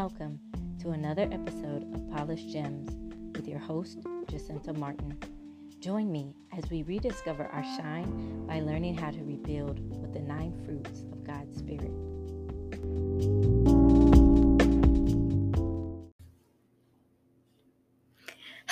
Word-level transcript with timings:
Welcome 0.00 0.40
to 0.80 0.92
another 0.92 1.28
episode 1.30 1.82
of 1.94 2.10
Polished 2.10 2.48
Gems 2.48 2.96
with 3.36 3.46
your 3.46 3.58
host, 3.58 3.98
Jacinta 4.30 4.72
Martin. 4.72 5.14
Join 5.78 6.10
me 6.10 6.34
as 6.56 6.70
we 6.70 6.84
rediscover 6.84 7.44
our 7.44 7.62
shine 7.62 8.46
by 8.46 8.60
learning 8.60 8.96
how 8.96 9.10
to 9.10 9.22
rebuild 9.22 9.78
with 10.00 10.14
the 10.14 10.20
nine 10.20 10.58
fruits 10.64 11.02
of 11.12 11.22
God's 11.22 11.58
Spirit. 11.58 11.92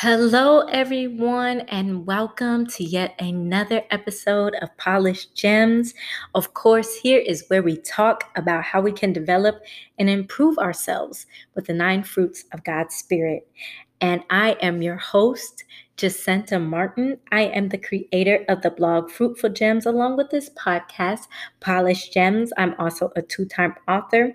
Hello, 0.00 0.60
everyone, 0.68 1.62
and 1.62 2.06
welcome 2.06 2.68
to 2.68 2.84
yet 2.84 3.16
another 3.18 3.82
episode 3.90 4.54
of 4.62 4.76
Polished 4.76 5.34
Gems. 5.34 5.92
Of 6.36 6.54
course, 6.54 6.94
here 6.94 7.18
is 7.18 7.44
where 7.48 7.64
we 7.64 7.78
talk 7.78 8.30
about 8.36 8.62
how 8.62 8.80
we 8.80 8.92
can 8.92 9.12
develop 9.12 9.56
and 9.98 10.08
improve 10.08 10.56
ourselves 10.58 11.26
with 11.56 11.66
the 11.66 11.74
nine 11.74 12.04
fruits 12.04 12.44
of 12.52 12.62
God's 12.62 12.94
Spirit. 12.94 13.48
And 14.00 14.22
I 14.30 14.52
am 14.62 14.82
your 14.82 14.98
host, 14.98 15.64
Jacinta 15.96 16.60
Martin. 16.60 17.18
I 17.32 17.46
am 17.46 17.68
the 17.68 17.78
creator 17.78 18.44
of 18.48 18.62
the 18.62 18.70
blog 18.70 19.10
Fruitful 19.10 19.50
Gems, 19.50 19.84
along 19.84 20.16
with 20.16 20.30
this 20.30 20.48
podcast, 20.50 21.26
Polished 21.58 22.12
Gems. 22.12 22.52
I'm 22.56 22.76
also 22.78 23.10
a 23.16 23.22
two 23.22 23.46
time 23.46 23.74
author 23.88 24.32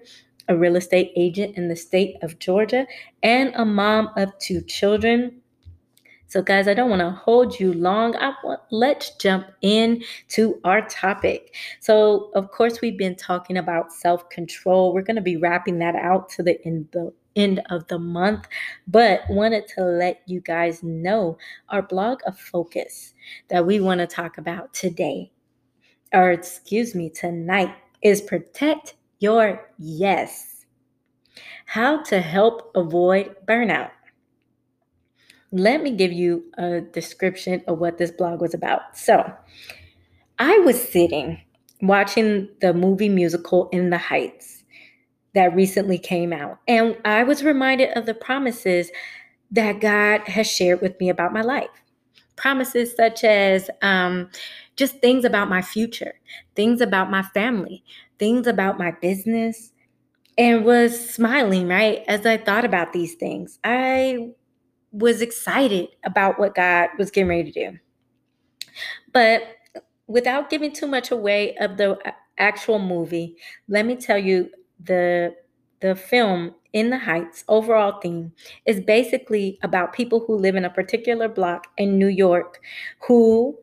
a 0.49 0.57
real 0.57 0.75
estate 0.75 1.11
agent 1.15 1.55
in 1.55 1.69
the 1.69 1.75
state 1.75 2.17
of 2.21 2.37
Georgia, 2.39 2.85
and 3.23 3.53
a 3.55 3.63
mom 3.63 4.09
of 4.17 4.37
two 4.39 4.61
children. 4.61 5.41
So, 6.33 6.41
guys, 6.41 6.67
I 6.67 6.73
don't 6.73 6.89
want 6.89 7.01
to 7.01 7.11
hold 7.11 7.59
you 7.59 7.73
long. 7.73 8.15
I 8.15 8.33
want 8.43 8.59
let's 8.71 9.11
jump 9.17 9.45
in 9.61 10.03
to 10.29 10.59
our 10.63 10.81
topic. 10.87 11.53
So, 11.79 12.31
of 12.33 12.49
course, 12.49 12.81
we've 12.81 12.97
been 12.97 13.15
talking 13.15 13.55
about 13.55 13.93
self-control. 13.93 14.95
We're 14.95 15.03
going 15.03 15.17
to 15.17 15.21
be 15.21 15.37
wrapping 15.37 15.77
that 15.77 15.93
out 15.93 16.29
to 16.29 16.41
the 16.41 16.59
end 16.65 16.87
the 16.91 17.13
end 17.35 17.61
of 17.69 17.87
the 17.87 17.99
month, 17.99 18.47
but 18.87 19.21
wanted 19.29 19.67
to 19.75 19.83
let 19.83 20.23
you 20.25 20.41
guys 20.41 20.81
know 20.81 21.37
our 21.69 21.83
blog 21.83 22.17
of 22.25 22.35
focus 22.39 23.13
that 23.49 23.63
we 23.63 23.79
want 23.79 23.99
to 23.99 24.07
talk 24.07 24.39
about 24.39 24.73
today, 24.73 25.31
or 26.13 26.31
excuse 26.31 26.95
me, 26.95 27.11
tonight 27.11 27.75
is 28.01 28.21
protect 28.21 28.95
your 29.19 29.69
yes. 29.77 30.65
How 31.67 32.01
to 32.05 32.19
help 32.19 32.71
avoid 32.73 33.35
burnout 33.45 33.91
let 35.53 35.83
me 35.83 35.91
give 35.91 36.11
you 36.11 36.43
a 36.57 36.81
description 36.81 37.63
of 37.67 37.77
what 37.77 37.99
this 37.99 38.11
blog 38.11 38.41
was 38.41 38.55
about. 38.55 38.97
So, 38.97 39.31
I 40.39 40.57
was 40.59 40.81
sitting 40.81 41.39
watching 41.81 42.49
the 42.59 42.73
movie 42.73 43.09
musical 43.09 43.69
In 43.69 43.91
the 43.91 43.99
Heights 43.99 44.63
that 45.35 45.55
recently 45.55 45.99
came 45.99 46.33
out, 46.33 46.59
and 46.67 46.97
I 47.05 47.23
was 47.23 47.43
reminded 47.43 47.95
of 47.95 48.07
the 48.07 48.15
promises 48.15 48.89
that 49.51 49.79
God 49.79 50.21
has 50.27 50.49
shared 50.49 50.81
with 50.81 50.99
me 50.99 51.09
about 51.09 51.33
my 51.33 51.41
life. 51.41 51.69
Promises 52.35 52.95
such 52.95 53.23
as 53.23 53.69
um, 53.83 54.29
just 54.75 54.99
things 55.01 55.23
about 55.23 55.49
my 55.49 55.61
future, 55.61 56.15
things 56.55 56.81
about 56.81 57.11
my 57.11 57.21
family, 57.21 57.83
things 58.17 58.47
about 58.47 58.79
my 58.79 58.89
business, 58.89 59.71
and 60.35 60.65
was 60.65 61.11
smiling, 61.11 61.67
right, 61.67 62.03
as 62.07 62.25
I 62.25 62.37
thought 62.37 62.65
about 62.65 62.91
these 62.91 63.13
things. 63.13 63.59
I 63.63 64.31
was 64.93 65.21
excited 65.21 65.89
about 66.05 66.39
what 66.39 66.55
God 66.55 66.89
was 66.97 67.11
getting 67.11 67.27
ready 67.27 67.51
to 67.51 67.71
do. 67.71 67.77
But 69.11 69.43
without 70.07 70.49
giving 70.49 70.71
too 70.71 70.87
much 70.87 71.11
away 71.11 71.55
of 71.57 71.75
the 71.77 71.97
actual 72.37 72.79
movie, 72.79 73.35
let 73.67 73.85
me 73.85 73.95
tell 73.95 74.17
you 74.17 74.49
the 74.79 75.35
the 75.81 75.95
film 75.95 76.55
in 76.71 76.89
the 76.89 76.97
heights 76.97 77.43
overall 77.49 77.99
theme 77.99 78.31
is 78.65 78.79
basically 78.79 79.59
about 79.63 79.91
people 79.91 80.23
who 80.25 80.35
live 80.35 80.55
in 80.55 80.63
a 80.63 80.69
particular 80.69 81.27
block 81.27 81.67
in 81.77 81.99
New 81.99 82.07
York 82.07 82.61
who 83.05 83.57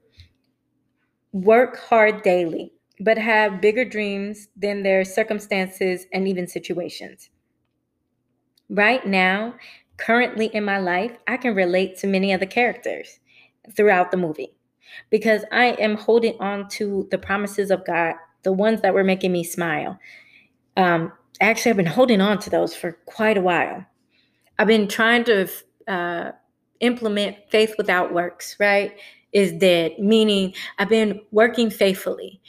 work 1.32 1.78
hard 1.78 2.22
daily 2.22 2.72
but 3.00 3.16
have 3.16 3.62
bigger 3.62 3.84
dreams 3.84 4.48
than 4.54 4.82
their 4.82 5.04
circumstances 5.04 6.06
and 6.12 6.28
even 6.28 6.46
situations. 6.46 7.30
Right 8.68 9.04
now, 9.06 9.54
currently 10.00 10.46
in 10.46 10.64
my 10.64 10.78
life, 10.78 11.12
I 11.28 11.36
can 11.36 11.54
relate 11.54 11.98
to 11.98 12.06
many 12.06 12.32
of 12.32 12.40
the 12.40 12.46
characters 12.46 13.20
throughout 13.76 14.10
the 14.10 14.16
movie 14.16 14.54
because 15.10 15.44
I 15.52 15.66
am 15.66 15.96
holding 15.96 16.40
on 16.40 16.68
to 16.70 17.06
the 17.10 17.18
promises 17.18 17.70
of 17.70 17.84
God, 17.84 18.14
the 18.42 18.52
ones 18.52 18.80
that 18.80 18.94
were 18.94 19.04
making 19.04 19.32
me 19.32 19.44
smile. 19.44 19.98
Um, 20.76 21.12
actually, 21.40 21.70
I've 21.70 21.76
been 21.76 21.86
holding 21.86 22.20
on 22.20 22.38
to 22.40 22.50
those 22.50 22.74
for 22.74 22.92
quite 23.06 23.36
a 23.36 23.42
while. 23.42 23.84
I've 24.58 24.66
been 24.66 24.88
trying 24.88 25.24
to 25.24 25.48
uh, 25.86 26.32
implement 26.80 27.36
faith 27.50 27.74
without 27.78 28.12
works, 28.12 28.56
right? 28.58 28.96
Is 29.32 29.52
dead, 29.52 29.92
meaning 29.98 30.54
I've 30.78 30.88
been 30.88 31.20
working 31.30 31.70
faithfully 31.70 32.40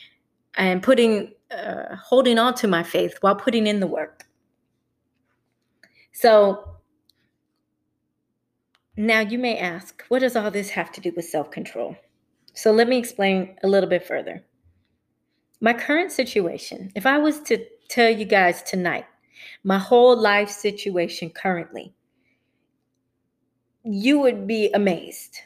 and 0.56 0.82
putting, 0.82 1.34
uh, 1.52 1.96
holding 1.96 2.40
on 2.40 2.56
to 2.56 2.68
my 2.68 2.82
faith 2.82 3.18
while 3.22 3.36
putting 3.36 3.68
in 3.68 3.80
the 3.82 3.88
work. 3.88 4.26
So 6.14 6.81
now, 8.98 9.22
you 9.22 9.40
may 9.40 9.58
ask, 9.58 10.04
what 10.10 10.20
does 10.20 10.36
all 10.36 10.52
this 10.52 10.70
have 10.72 10.92
to 10.94 11.02
do 11.02 11.14
with 11.16 11.26
self 11.26 11.50
control? 11.50 11.96
So, 12.54 12.72
let 12.72 12.90
me 12.90 12.98
explain 12.98 13.56
a 13.64 13.68
little 13.68 13.90
bit 13.90 14.06
further. 14.06 14.44
My 15.62 15.74
current 15.74 16.12
situation, 16.12 16.92
if 16.96 17.06
I 17.06 17.18
was 17.18 17.40
to 17.42 17.64
tell 17.88 18.10
you 18.10 18.26
guys 18.26 18.62
tonight, 18.64 19.06
my 19.64 19.78
whole 19.78 20.18
life 20.18 20.50
situation 20.50 21.30
currently, 21.30 21.94
you 23.84 24.20
would 24.20 24.46
be 24.48 24.72
amazed 24.74 25.38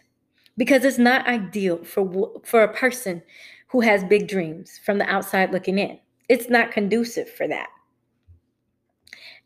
because 0.58 0.84
it's 0.84 0.98
not 0.98 1.28
ideal 1.28 1.84
for, 1.84 2.42
for 2.44 2.64
a 2.64 2.74
person 2.74 3.22
who 3.68 3.82
has 3.82 4.04
big 4.06 4.28
dreams 4.28 4.80
from 4.84 4.98
the 4.98 5.10
outside 5.10 5.52
looking 5.52 5.78
in. 5.78 6.00
It's 6.30 6.50
not 6.50 6.72
conducive 6.72 7.30
for 7.30 7.48
that. 7.48 7.68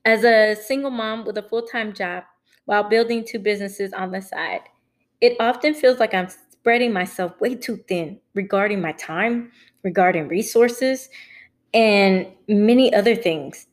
As 0.05 0.23
a 0.23 0.55
single 0.55 0.91
mom 0.91 1.25
with 1.25 1.37
a 1.37 1.43
full 1.43 1.63
time 1.63 1.93
job, 1.93 2.23
while 2.69 2.83
building 2.83 3.25
two 3.25 3.39
businesses 3.39 3.91
on 3.93 4.11
the 4.11 4.21
side. 4.21 4.61
It 5.21 5.35
often 5.39 5.73
feels 5.73 5.99
like 5.99 6.13
I'm 6.13 6.29
spreading 6.29 6.93
myself 6.93 7.31
way 7.41 7.55
too 7.55 7.77
thin 7.87 8.19
regarding 8.35 8.79
my 8.79 8.91
time, 8.91 9.51
regarding 9.81 10.27
resources, 10.27 11.09
and 11.73 12.27
many 12.47 12.93
other 12.93 13.15
things. 13.15 13.65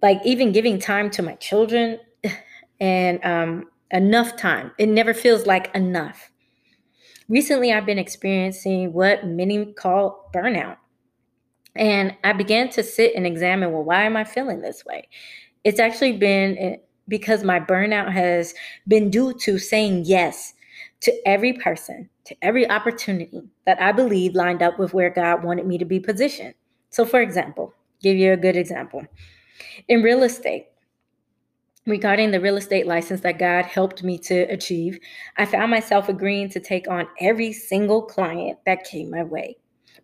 Like 0.00 0.20
even 0.24 0.52
giving 0.52 0.78
time 0.78 1.10
to 1.10 1.24
my 1.24 1.34
children 1.34 1.98
and 2.80 3.18
um, 3.24 3.64
enough 3.90 4.36
time. 4.36 4.70
It 4.78 4.88
never 4.88 5.12
feels 5.12 5.44
like 5.44 5.74
enough. 5.74 6.30
Recently, 7.28 7.72
I've 7.72 7.84
been 7.84 7.98
experiencing 7.98 8.92
what 8.92 9.26
many 9.26 9.72
call 9.72 10.30
burnout. 10.32 10.76
And 11.74 12.14
I 12.22 12.32
began 12.34 12.68
to 12.70 12.84
sit 12.84 13.12
and 13.16 13.26
examine 13.26 13.72
well, 13.72 13.82
why 13.82 14.04
am 14.04 14.16
I 14.16 14.22
feeling 14.22 14.60
this 14.60 14.84
way? 14.84 15.08
It's 15.64 15.80
actually 15.80 16.12
been 16.12 16.56
eh, 16.58 16.76
because 17.10 17.44
my 17.44 17.60
burnout 17.60 18.10
has 18.10 18.54
been 18.88 19.10
due 19.10 19.34
to 19.34 19.58
saying 19.58 20.04
yes 20.06 20.54
to 21.00 21.12
every 21.26 21.52
person, 21.52 22.08
to 22.24 22.36
every 22.40 22.70
opportunity 22.70 23.42
that 23.66 23.80
I 23.82 23.92
believe 23.92 24.34
lined 24.34 24.62
up 24.62 24.78
with 24.78 24.94
where 24.94 25.10
God 25.10 25.44
wanted 25.44 25.66
me 25.66 25.76
to 25.78 25.84
be 25.84 26.00
positioned. 26.00 26.54
So, 26.90 27.04
for 27.04 27.20
example, 27.20 27.74
give 28.02 28.16
you 28.16 28.32
a 28.32 28.36
good 28.36 28.56
example. 28.56 29.04
In 29.88 30.02
real 30.02 30.22
estate, 30.22 30.68
regarding 31.86 32.30
the 32.30 32.40
real 32.40 32.56
estate 32.56 32.86
license 32.86 33.20
that 33.22 33.38
God 33.38 33.64
helped 33.64 34.02
me 34.02 34.18
to 34.18 34.42
achieve, 34.42 34.98
I 35.36 35.46
found 35.46 35.70
myself 35.70 36.08
agreeing 36.08 36.48
to 36.50 36.60
take 36.60 36.88
on 36.88 37.08
every 37.18 37.52
single 37.52 38.02
client 38.02 38.58
that 38.66 38.84
came 38.84 39.10
my 39.10 39.24
way. 39.24 39.56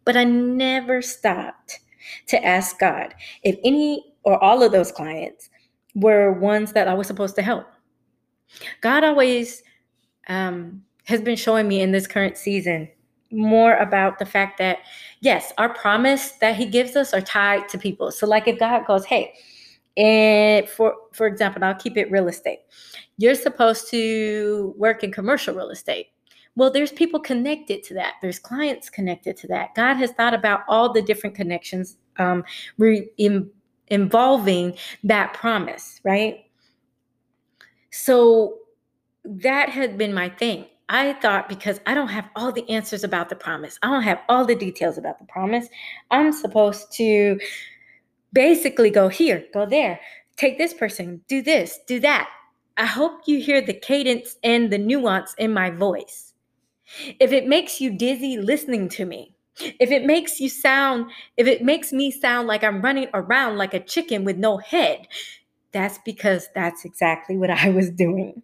But 0.04 0.16
I 0.16 0.24
never 0.24 1.02
stopped 1.02 1.80
to 2.28 2.44
ask 2.44 2.78
God 2.78 3.14
if 3.42 3.58
any 3.64 4.14
or 4.22 4.42
all 4.42 4.62
of 4.62 4.72
those 4.72 4.92
clients 4.92 5.50
were 5.96 6.30
ones 6.30 6.72
that 6.74 6.86
I 6.86 6.94
was 6.94 7.08
supposed 7.08 7.34
to 7.36 7.42
help. 7.42 7.66
God 8.82 9.02
always 9.02 9.64
um, 10.28 10.84
has 11.04 11.20
been 11.20 11.36
showing 11.36 11.66
me 11.66 11.80
in 11.80 11.90
this 11.90 12.06
current 12.06 12.36
season 12.36 12.88
more 13.32 13.74
about 13.78 14.20
the 14.20 14.26
fact 14.26 14.58
that, 14.58 14.78
yes, 15.20 15.52
our 15.58 15.74
promise 15.74 16.32
that 16.40 16.54
He 16.54 16.66
gives 16.66 16.94
us 16.94 17.12
are 17.12 17.20
tied 17.20 17.68
to 17.70 17.78
people. 17.78 18.12
So, 18.12 18.26
like 18.26 18.46
if 18.46 18.58
God 18.58 18.86
goes, 18.86 19.04
hey, 19.04 19.34
and 19.96 20.68
for 20.68 20.94
for 21.12 21.26
example, 21.26 21.64
I'll 21.64 21.74
keep 21.74 21.96
it 21.96 22.10
real 22.10 22.28
estate. 22.28 22.60
You're 23.18 23.34
supposed 23.34 23.90
to 23.90 24.74
work 24.76 25.02
in 25.02 25.10
commercial 25.10 25.54
real 25.54 25.70
estate. 25.70 26.08
Well, 26.54 26.70
there's 26.70 26.92
people 26.92 27.20
connected 27.20 27.82
to 27.84 27.94
that. 27.94 28.14
There's 28.22 28.38
clients 28.38 28.88
connected 28.88 29.36
to 29.38 29.46
that. 29.48 29.74
God 29.74 29.94
has 29.94 30.12
thought 30.12 30.34
about 30.34 30.60
all 30.68 30.92
the 30.92 31.02
different 31.02 31.34
connections 31.34 31.98
um, 32.18 32.44
re- 32.78 33.10
in, 33.18 33.50
involving 33.88 34.74
that 35.04 35.32
promise, 35.32 36.00
right? 36.04 36.44
So 37.90 38.58
that 39.24 39.70
had 39.70 39.96
been 39.98 40.14
my 40.14 40.28
thing. 40.28 40.66
I 40.88 41.14
thought 41.14 41.48
because 41.48 41.80
I 41.86 41.94
don't 41.94 42.08
have 42.08 42.28
all 42.36 42.52
the 42.52 42.68
answers 42.70 43.02
about 43.02 43.28
the 43.28 43.36
promise, 43.36 43.78
I 43.82 43.88
don't 43.88 44.02
have 44.02 44.20
all 44.28 44.44
the 44.44 44.54
details 44.54 44.98
about 44.98 45.18
the 45.18 45.24
promise, 45.24 45.66
I'm 46.10 46.32
supposed 46.32 46.92
to 46.92 47.40
basically 48.32 48.90
go 48.90 49.08
here, 49.08 49.44
go 49.52 49.66
there, 49.66 49.98
take 50.36 50.58
this 50.58 50.72
person, 50.72 51.22
do 51.28 51.42
this, 51.42 51.80
do 51.86 51.98
that. 52.00 52.28
I 52.76 52.84
hope 52.84 53.22
you 53.26 53.40
hear 53.40 53.60
the 53.60 53.74
cadence 53.74 54.36
and 54.44 54.70
the 54.70 54.78
nuance 54.78 55.34
in 55.38 55.52
my 55.52 55.70
voice. 55.70 56.34
If 57.18 57.32
it 57.32 57.48
makes 57.48 57.80
you 57.80 57.90
dizzy 57.90 58.36
listening 58.36 58.88
to 58.90 59.06
me, 59.06 59.35
if 59.58 59.90
it 59.90 60.04
makes 60.04 60.40
you 60.40 60.48
sound, 60.48 61.10
if 61.36 61.46
it 61.46 61.62
makes 61.62 61.92
me 61.92 62.10
sound 62.10 62.48
like 62.48 62.62
I'm 62.62 62.82
running 62.82 63.08
around 63.14 63.56
like 63.56 63.74
a 63.74 63.80
chicken 63.80 64.24
with 64.24 64.36
no 64.36 64.58
head, 64.58 65.06
that's 65.72 65.98
because 66.04 66.48
that's 66.54 66.84
exactly 66.84 67.36
what 67.36 67.50
I 67.50 67.70
was 67.70 67.90
doing. 67.90 68.42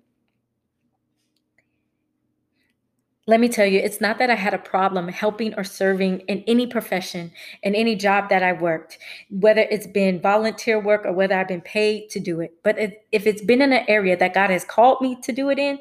Let 3.29 3.38
me 3.38 3.49
tell 3.49 3.67
you, 3.67 3.79
it's 3.79 4.00
not 4.00 4.19
that 4.19 4.31
I 4.31 4.35
had 4.35 4.53
a 4.53 4.59
problem 4.59 5.06
helping 5.06 5.55
or 5.55 5.62
serving 5.62 6.20
in 6.20 6.43
any 6.49 6.67
profession, 6.67 7.31
in 7.62 7.76
any 7.76 7.94
job 7.94 8.29
that 8.31 8.43
I 8.43 8.53
worked, 8.53 8.99
whether 9.31 9.61
it's 9.61 9.87
been 9.87 10.20
volunteer 10.20 10.81
work 10.81 11.06
or 11.06 11.12
whether 11.12 11.37
I've 11.37 11.47
been 11.47 11.61
paid 11.61 12.11
to 12.11 12.20
do 12.20 12.41
it. 12.41 12.53
But 12.64 12.76
if 13.12 13.26
it's 13.26 13.43
been 13.43 13.62
in 13.62 13.73
an 13.73 13.85
area 13.87 14.17
that 14.17 14.35
God 14.35 14.50
has 14.50 14.64
called 14.64 15.00
me 15.00 15.17
to 15.23 15.31
do 15.32 15.50
it 15.50 15.59
in, 15.61 15.79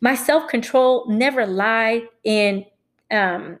my 0.00 0.14
self 0.14 0.48
control 0.48 1.06
never 1.06 1.46
lied 1.46 2.08
in 2.24 2.64
um, 3.10 3.60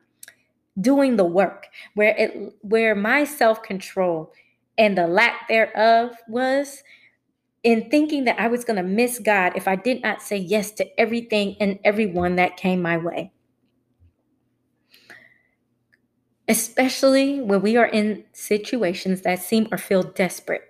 doing 0.78 1.16
the 1.16 1.24
work. 1.24 1.68
Where 1.94 2.14
it, 2.16 2.54
where 2.62 2.94
my 2.94 3.24
self 3.24 3.62
control 3.62 4.32
and 4.76 4.96
the 4.96 5.06
lack 5.06 5.48
thereof 5.48 6.16
was 6.28 6.82
in 7.62 7.90
thinking 7.90 8.24
that 8.24 8.40
I 8.40 8.48
was 8.48 8.64
going 8.64 8.78
to 8.78 8.82
miss 8.82 9.18
God 9.18 9.52
if 9.54 9.68
I 9.68 9.76
did 9.76 10.02
not 10.02 10.22
say 10.22 10.36
yes 10.36 10.70
to 10.72 11.00
everything 11.00 11.56
and 11.60 11.78
everyone 11.84 12.36
that 12.36 12.56
came 12.56 12.80
my 12.80 12.96
way. 12.96 13.32
Especially 16.48 17.40
when 17.40 17.62
we 17.62 17.76
are 17.76 17.86
in 17.86 18.24
situations 18.32 19.22
that 19.22 19.40
seem 19.40 19.68
or 19.70 19.78
feel 19.78 20.02
desperate. 20.02 20.62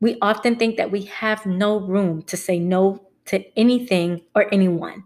We 0.00 0.18
often 0.22 0.56
think 0.56 0.76
that 0.76 0.90
we 0.90 1.02
have 1.02 1.44
no 1.44 1.78
room 1.78 2.22
to 2.22 2.36
say 2.36 2.58
no 2.58 3.08
to 3.26 3.44
anything 3.58 4.22
or 4.34 4.52
anyone. 4.52 5.04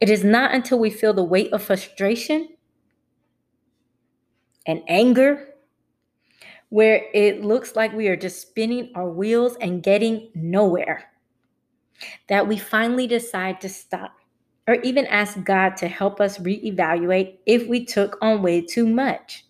It 0.00 0.10
is 0.10 0.24
not 0.24 0.54
until 0.54 0.78
we 0.78 0.90
feel 0.90 1.14
the 1.14 1.24
weight 1.24 1.52
of 1.52 1.62
frustration 1.62 2.48
and 4.66 4.82
anger 4.88 5.48
where 6.68 7.04
it 7.12 7.44
looks 7.44 7.76
like 7.76 7.92
we 7.92 8.08
are 8.08 8.16
just 8.16 8.40
spinning 8.40 8.90
our 8.94 9.08
wheels 9.08 9.56
and 9.60 9.82
getting 9.82 10.30
nowhere, 10.34 11.04
that 12.28 12.48
we 12.48 12.56
finally 12.56 13.06
decide 13.06 13.60
to 13.60 13.68
stop 13.68 14.14
or 14.66 14.76
even 14.76 15.06
ask 15.08 15.42
God 15.44 15.76
to 15.76 15.88
help 15.88 16.20
us 16.20 16.38
reevaluate 16.38 17.38
if 17.44 17.66
we 17.66 17.84
took 17.84 18.16
on 18.22 18.42
way 18.42 18.60
too 18.60 18.86
much. 18.86 19.44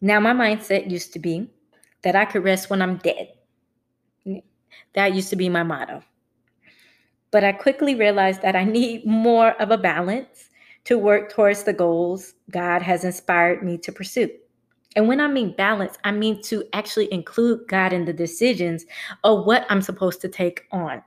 Now, 0.00 0.20
my 0.20 0.32
mindset 0.32 0.90
used 0.90 1.12
to 1.14 1.18
be 1.18 1.50
that 2.02 2.14
I 2.14 2.24
could 2.24 2.44
rest 2.44 2.70
when 2.70 2.82
I'm 2.82 2.98
dead. 2.98 3.32
That 4.94 5.14
used 5.14 5.30
to 5.30 5.36
be 5.36 5.48
my 5.48 5.62
motto. 5.62 6.02
But 7.30 7.42
I 7.42 7.52
quickly 7.52 7.94
realized 7.94 8.42
that 8.42 8.54
I 8.54 8.64
need 8.64 9.04
more 9.06 9.60
of 9.60 9.70
a 9.70 9.78
balance 9.78 10.50
to 10.84 10.98
work 10.98 11.32
towards 11.32 11.64
the 11.64 11.72
goals 11.72 12.34
God 12.50 12.82
has 12.82 13.04
inspired 13.04 13.62
me 13.62 13.78
to 13.78 13.92
pursue. 13.92 14.30
And 14.96 15.08
when 15.08 15.20
I 15.20 15.26
mean 15.26 15.54
balance, 15.56 15.96
I 16.04 16.12
mean 16.12 16.40
to 16.42 16.64
actually 16.72 17.12
include 17.12 17.66
God 17.68 17.92
in 17.92 18.04
the 18.04 18.12
decisions 18.12 18.84
of 19.24 19.44
what 19.44 19.66
I'm 19.68 19.82
supposed 19.82 20.20
to 20.20 20.28
take 20.28 20.66
on. 20.70 21.02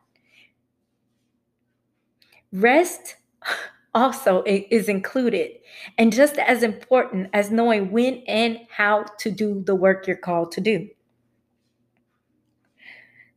Rest 2.51 3.15
also 3.95 4.43
is 4.45 4.89
included 4.89 5.51
and 5.97 6.13
just 6.13 6.37
as 6.37 6.63
important 6.63 7.29
as 7.33 7.49
knowing 7.49 7.91
when 7.91 8.23
and 8.27 8.59
how 8.69 9.05
to 9.19 9.31
do 9.31 9.63
the 9.65 9.75
work 9.75 10.05
you're 10.05 10.17
called 10.17 10.51
to 10.51 10.61
do. 10.61 10.87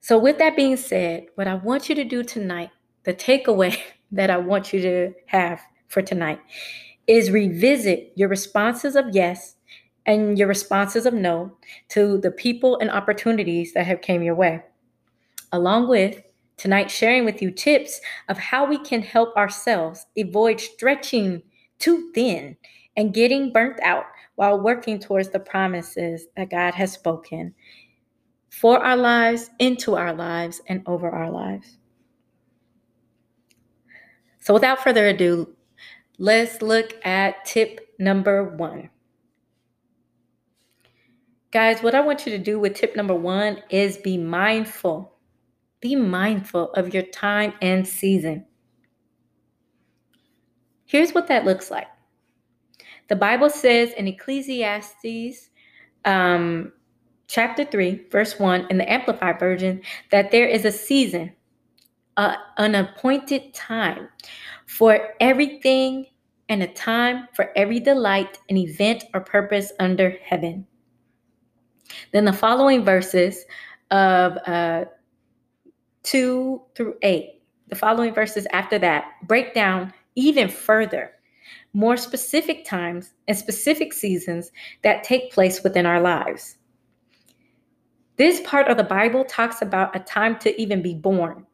So, 0.01 0.19
with 0.19 0.39
that 0.39 0.57
being 0.57 0.77
said, 0.77 1.27
what 1.35 1.47
I 1.47 1.55
want 1.55 1.89
you 1.89 1.95
to 1.95 2.05
do 2.05 2.23
tonight, 2.23 2.71
the 3.05 3.15
takeaway 3.15 3.79
that 4.13 4.31
I 4.31 4.39
want 4.39 4.73
you 4.73 4.81
to 4.81 5.13
have 5.27 5.61
for 5.91 6.01
tonight, 6.01 6.41
is 7.07 7.31
revisit 7.31 8.13
your 8.15 8.29
responses 8.29 8.97
of 8.97 9.07
yes 9.13 9.57
and 10.07 10.39
your 10.39 10.49
responses 10.49 11.05
of 11.05 11.13
no 11.13 11.53
to 11.89 12.19
the 12.19 12.31
people 12.31 12.79
and 12.79 12.91
opportunities 12.91 13.75
that 13.75 13.87
have 13.87 14.01
came 14.01 14.23
your 14.23 14.35
way. 14.35 14.63
Along 15.53 15.89
with 15.89 16.23
tonight 16.57 16.91
sharing 16.91 17.25
with 17.25 17.43
you 17.43 17.51
tips 17.51 18.01
of 18.29 18.39
how 18.39 18.65
we 18.67 18.79
can 18.79 19.03
help 19.03 19.37
ourselves 19.37 20.07
avoid 20.17 20.61
stretching 20.61 21.43
too 21.79 22.11
thin 22.15 22.57
and 22.97 23.15
getting 23.15 23.53
burnt 23.53 23.81
out 23.83 24.05
while 24.37 24.61
working 24.61 24.99
towards 24.99 25.31
the 25.31 25.41
promises 25.41 26.27
that 26.37 26.51
God 26.51 26.75
has 26.75 26.93
spoken 26.93 27.55
for 28.51 28.79
our 28.79 28.97
lives, 28.97 29.51
into 29.59 29.97
our 29.97 30.13
lives, 30.13 30.61
and 30.69 30.83
over 30.87 31.11
our 31.11 31.31
lives. 31.31 31.79
So, 34.41 34.55
without 34.55 34.83
further 34.83 35.09
ado, 35.09 35.55
let's 36.20 36.61
look 36.61 36.94
at 37.05 37.46
tip 37.46 37.94
number 37.99 38.44
one. 38.44 38.90
Guys, 41.50 41.82
what 41.82 41.94
I 41.94 42.00
want 42.00 42.26
you 42.26 42.32
to 42.32 42.38
do 42.38 42.61
with 42.61 42.75
tip 42.75 42.94
number 42.94 43.14
one 43.14 43.62
is 43.70 43.96
be 43.96 44.19
mindful. 44.19 45.17
Be 45.81 45.96
mindful 45.96 46.72
of 46.75 46.93
your 46.93 47.02
time 47.05 47.55
and 47.62 47.88
season. 47.88 48.44
Here's 50.84 51.12
what 51.12 51.26
that 51.28 51.46
looks 51.46 51.70
like. 51.70 51.88
The 53.08 53.17
Bible 53.17 53.49
says 53.49 53.93
in 53.94 54.06
Ecclesiastes 54.06 55.49
um, 56.05 56.72
chapter 57.28 57.64
3, 57.64 58.08
verse 58.11 58.38
1, 58.38 58.67
in 58.69 58.76
the 58.76 58.93
Amplified 58.93 59.40
Version, 59.40 59.81
that 60.11 60.31
there 60.31 60.46
is 60.46 60.67
a 60.67 60.72
season, 60.72 61.32
an 62.17 62.75
appointed 62.75 63.55
time 63.55 64.09
for 64.67 65.15
everything 65.21 66.07
and 66.51 66.65
a 66.65 66.67
time 66.67 67.29
for 67.33 67.53
every 67.57 67.79
delight, 67.79 68.39
and 68.49 68.59
event, 68.59 69.05
or 69.15 69.21
purpose 69.21 69.73
under 69.79 70.17
heaven. 70.25 70.67
Then 72.12 72.25
the 72.25 72.33
following 72.33 72.85
verses 72.85 73.45
of 73.93 74.37
uh, 74.47 74.87
2 76.03 76.61
through 76.75 76.97
8, 77.03 77.43
the 77.69 77.77
following 77.77 78.13
verses 78.13 78.49
after 78.53 78.81
that 78.81 79.05
break 79.29 79.55
down 79.55 79.93
even 80.17 80.49
further 80.49 81.13
more 81.73 81.97
specific 81.97 82.65
times 82.65 83.15
and 83.29 83.37
specific 83.37 83.93
seasons 83.93 84.51
that 84.82 85.05
take 85.05 85.32
place 85.32 85.63
within 85.63 85.87
our 85.87 86.01
lives. 86.01 86.56
This 88.17 88.41
part 88.41 88.69
of 88.69 88.77
the 88.77 88.84
Bible 88.84 89.25
talks 89.25 89.63
about 89.63 89.94
a 89.94 90.01
time 90.01 90.39
to 90.41 90.61
even 90.61 90.82
be 90.82 90.94
born, 90.94 91.46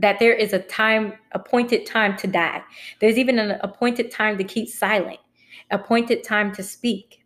that 0.00 0.18
there 0.18 0.32
is 0.32 0.52
a 0.52 0.58
time, 0.58 1.12
appointed 1.32 1.86
time 1.86 2.16
to 2.16 2.26
die. 2.26 2.62
There's 3.00 3.18
even 3.18 3.38
an 3.38 3.58
appointed 3.62 4.10
time 4.10 4.38
to 4.38 4.44
keep 4.44 4.68
silent, 4.68 5.18
appointed 5.70 6.24
time 6.24 6.52
to 6.54 6.62
speak. 6.62 7.24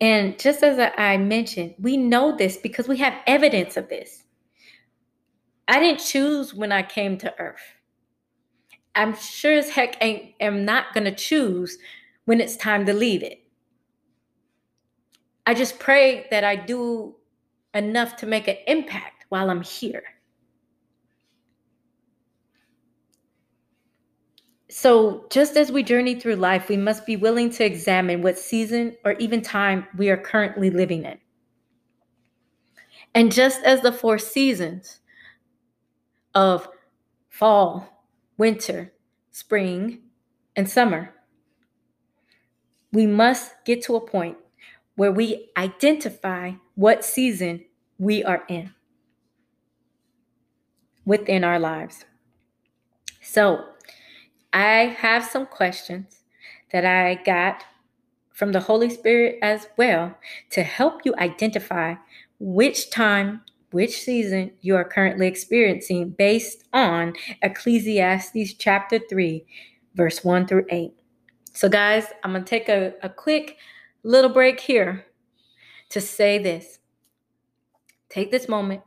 And 0.00 0.36
just 0.38 0.64
as 0.64 0.92
I 0.98 1.16
mentioned, 1.16 1.74
we 1.78 1.96
know 1.96 2.36
this 2.36 2.56
because 2.56 2.88
we 2.88 2.96
have 2.98 3.14
evidence 3.26 3.76
of 3.76 3.88
this. 3.88 4.24
I 5.68 5.78
didn't 5.78 6.00
choose 6.00 6.52
when 6.52 6.72
I 6.72 6.82
came 6.82 7.16
to 7.18 7.32
earth. 7.38 7.62
I'm 8.96 9.14
sure 9.16 9.54
as 9.54 9.70
heck 9.70 9.96
ain't, 10.02 10.34
am 10.40 10.64
not 10.64 10.92
going 10.92 11.04
to 11.04 11.14
choose 11.14 11.78
when 12.24 12.40
it's 12.40 12.56
time 12.56 12.84
to 12.86 12.92
leave 12.92 13.22
it. 13.22 13.38
I 15.46 15.54
just 15.54 15.78
pray 15.78 16.26
that 16.30 16.44
I 16.44 16.56
do 16.56 17.14
enough 17.74 18.16
to 18.16 18.26
make 18.26 18.48
an 18.48 18.56
impact 18.66 19.26
while 19.28 19.50
I'm 19.50 19.62
here. 19.62 20.02
So, 24.74 25.26
just 25.28 25.58
as 25.58 25.70
we 25.70 25.82
journey 25.82 26.14
through 26.14 26.36
life, 26.36 26.70
we 26.70 26.78
must 26.78 27.04
be 27.04 27.14
willing 27.14 27.50
to 27.50 27.64
examine 27.64 28.22
what 28.22 28.38
season 28.38 28.96
or 29.04 29.12
even 29.12 29.42
time 29.42 29.86
we 29.98 30.08
are 30.08 30.16
currently 30.16 30.70
living 30.70 31.04
in. 31.04 31.18
And 33.14 33.30
just 33.30 33.62
as 33.64 33.82
the 33.82 33.92
four 33.92 34.16
seasons 34.16 35.00
of 36.34 36.70
fall, 37.28 38.06
winter, 38.38 38.94
spring, 39.30 39.98
and 40.56 40.70
summer, 40.70 41.12
we 42.94 43.06
must 43.06 43.52
get 43.66 43.82
to 43.82 43.96
a 43.96 44.00
point 44.00 44.38
where 44.96 45.12
we 45.12 45.50
identify 45.54 46.52
what 46.76 47.04
season 47.04 47.62
we 47.98 48.24
are 48.24 48.42
in 48.48 48.72
within 51.04 51.44
our 51.44 51.58
lives. 51.58 52.06
So, 53.20 53.66
I 54.52 54.96
have 54.98 55.24
some 55.24 55.46
questions 55.46 56.20
that 56.72 56.84
I 56.84 57.22
got 57.24 57.64
from 58.32 58.52
the 58.52 58.60
Holy 58.60 58.90
Spirit 58.90 59.38
as 59.42 59.68
well 59.76 60.16
to 60.50 60.62
help 60.62 61.02
you 61.04 61.14
identify 61.18 61.94
which 62.38 62.90
time, 62.90 63.42
which 63.70 64.02
season 64.02 64.50
you 64.60 64.74
are 64.76 64.84
currently 64.84 65.26
experiencing 65.26 66.10
based 66.10 66.64
on 66.72 67.14
Ecclesiastes 67.42 68.54
chapter 68.54 68.98
3, 68.98 69.44
verse 69.94 70.24
1 70.24 70.46
through 70.46 70.66
8. 70.70 70.92
So, 71.54 71.68
guys, 71.68 72.06
I'm 72.24 72.32
going 72.32 72.44
to 72.44 72.48
take 72.48 72.68
a, 72.68 72.94
a 73.02 73.08
quick 73.08 73.58
little 74.02 74.30
break 74.30 74.58
here 74.60 75.06
to 75.90 76.00
say 76.00 76.38
this. 76.38 76.78
Take 78.08 78.30
this 78.30 78.48
moment 78.48 78.82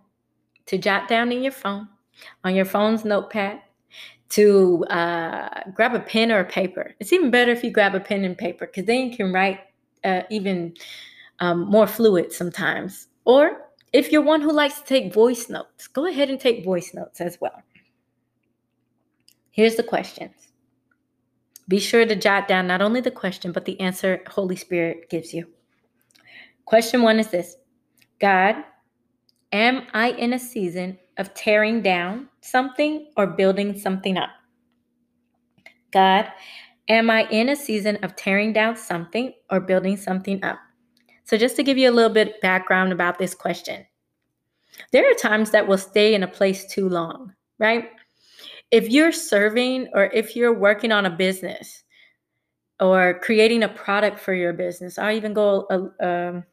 to 0.66 0.78
jot 0.78 1.08
down 1.08 1.32
in 1.32 1.44
your 1.44 1.52
phone, 1.52 1.88
on 2.44 2.56
your 2.56 2.66
phone's 2.66 3.06
notepad, 3.06 3.62
to 4.30 4.84
uh, 4.86 5.62
grab 5.74 5.94
a 5.94 6.00
pen 6.00 6.32
or 6.32 6.40
a 6.40 6.46
paper. 6.46 6.94
It's 7.00 7.14
even 7.14 7.32
better 7.32 7.52
if 7.52 7.64
you 7.64 7.72
grab 7.72 7.96
a 7.96 8.00
pen 8.00 8.24
and 8.24 8.38
paper 8.38 8.66
because 8.66 8.86
then 8.86 9.10
you 9.10 9.16
can 9.16 9.32
write 9.32 9.60
uh, 10.04 10.22
even 10.30 10.74
um, 11.40 11.70
more 11.70 11.88
fluid 11.88 12.32
sometimes. 12.32 13.08
Or 13.26 13.62
if 13.94 14.12
you're 14.12 14.22
one 14.22 14.42
who 14.42 14.52
likes 14.52 14.80
to 14.80 14.86
take 14.86 15.14
voice 15.14 15.50
notes, 15.50 15.88
go 15.88 16.08
ahead 16.08 16.30
and 16.30 16.40
take 16.40 16.66
voice 16.66 16.94
notes 16.94 17.22
as 17.22 17.38
well. 17.40 17.62
Here's 19.52 19.76
the 19.76 19.84
questions. 19.84 20.36
Be 21.68 21.80
sure 21.80 22.06
to 22.06 22.16
jot 22.16 22.48
down 22.48 22.68
not 22.68 22.82
only 22.82 23.02
the 23.02 23.12
question, 23.12 23.52
but 23.52 23.66
the 23.66 23.80
answer 23.80 24.22
Holy 24.28 24.56
Spirit 24.56 25.10
gives 25.10 25.34
you. 25.34 25.48
Question 26.66 27.02
one 27.02 27.20
is 27.20 27.30
this 27.30 27.56
God, 28.20 28.56
am 29.52 29.88
I 29.94 30.12
in 30.12 30.34
a 30.34 30.40
season 30.40 31.00
of 31.18 31.34
tearing 31.34 31.82
down 31.82 32.30
something 32.42 33.08
or 33.18 33.28
building 33.28 33.78
something 33.78 34.18
up? 34.18 34.30
God, 35.92 36.28
am 36.90 37.10
I 37.10 37.28
in 37.30 37.50
a 37.50 37.56
season 37.56 37.98
of 38.04 38.16
tearing 38.16 38.54
down 38.54 38.76
something 38.76 39.34
or 39.50 39.60
building 39.60 39.98
something 39.98 40.44
up? 40.44 40.60
So, 41.24 41.38
just 41.38 41.56
to 41.56 41.64
give 41.64 41.78
you 41.78 41.90
a 41.90 41.94
little 41.94 42.14
bit 42.14 42.42
background 42.42 42.92
about 42.92 43.18
this 43.18 43.34
question, 43.34 43.86
there 44.92 45.10
are 45.10 45.16
times 45.16 45.52
that 45.52 45.68
we'll 45.68 45.78
stay 45.78 46.14
in 46.14 46.24
a 46.24 46.28
place 46.28 46.66
too 46.66 46.90
long, 46.90 47.34
right? 47.60 47.90
If 48.72 48.90
you're 48.90 49.12
serving 49.12 49.88
or 49.94 50.06
if 50.06 50.36
you're 50.36 50.54
working 50.54 50.92
on 50.92 51.06
a 51.06 51.10
business 51.10 51.84
or 52.80 53.20
creating 53.24 53.64
a 53.64 53.70
product 53.70 54.20
for 54.20 54.34
your 54.34 54.54
business, 54.54 54.98
I'll 54.98 55.16
even 55.16 55.34
go 55.34 55.66
a, 55.70 56.06
um, 56.08 56.44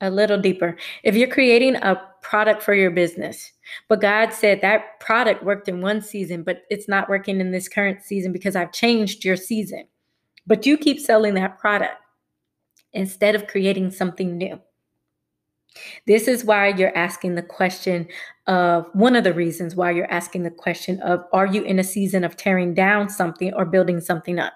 a 0.00 0.10
little 0.10 0.38
deeper. 0.38 0.76
If 1.02 1.16
you're 1.16 1.28
creating 1.28 1.76
a 1.76 2.11
product 2.22 2.62
for 2.62 2.74
your 2.74 2.90
business, 2.90 3.52
but 3.88 4.00
God 4.00 4.32
said 4.32 4.60
that 4.60 5.00
product 5.00 5.42
worked 5.42 5.68
in 5.68 5.80
one 5.80 6.00
season, 6.00 6.42
but 6.42 6.62
it's 6.70 6.88
not 6.88 7.08
working 7.08 7.40
in 7.40 7.50
this 7.50 7.68
current 7.68 8.02
season 8.02 8.32
because 8.32 8.56
I've 8.56 8.72
changed 8.72 9.24
your 9.24 9.36
season, 9.36 9.86
but 10.46 10.64
you 10.64 10.78
keep 10.78 10.98
selling 11.00 11.34
that 11.34 11.58
product 11.58 11.96
instead 12.92 13.34
of 13.34 13.46
creating 13.46 13.90
something 13.90 14.36
new. 14.36 14.60
This 16.06 16.28
is 16.28 16.44
why 16.44 16.68
you're 16.68 16.96
asking 16.96 17.34
the 17.34 17.42
question 17.42 18.06
of 18.46 18.86
one 18.92 19.16
of 19.16 19.24
the 19.24 19.32
reasons 19.32 19.74
why 19.74 19.90
you're 19.90 20.10
asking 20.10 20.42
the 20.42 20.50
question 20.50 21.00
of 21.00 21.24
are 21.32 21.46
you 21.46 21.62
in 21.62 21.78
a 21.78 21.84
season 21.84 22.24
of 22.24 22.36
tearing 22.36 22.74
down 22.74 23.08
something 23.08 23.54
or 23.54 23.64
building 23.64 24.00
something 24.00 24.38
up? 24.38 24.52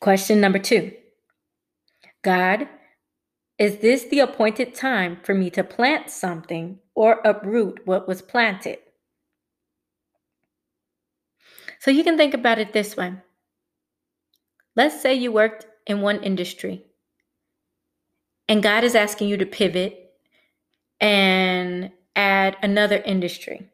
Question 0.00 0.40
number 0.40 0.58
two 0.58 0.92
God, 2.22 2.68
is 3.58 3.78
this 3.78 4.04
the 4.04 4.20
appointed 4.20 4.74
time 4.74 5.18
for 5.22 5.34
me 5.34 5.50
to 5.50 5.62
plant 5.62 6.10
something 6.10 6.78
or 6.94 7.20
uproot 7.24 7.80
what 7.84 8.08
was 8.08 8.22
planted? 8.22 8.78
So 11.78 11.90
you 11.90 12.04
can 12.04 12.16
think 12.16 12.34
about 12.34 12.58
it 12.58 12.72
this 12.72 12.96
way. 12.96 13.14
Let's 14.74 15.00
say 15.00 15.14
you 15.14 15.32
worked 15.32 15.66
in 15.86 16.00
one 16.00 16.22
industry 16.22 16.84
and 18.48 18.62
God 18.62 18.84
is 18.84 18.94
asking 18.94 19.28
you 19.28 19.36
to 19.36 19.46
pivot 19.46 20.12
and 21.00 21.90
add 22.16 22.56
another 22.62 22.98
industry 22.98 23.68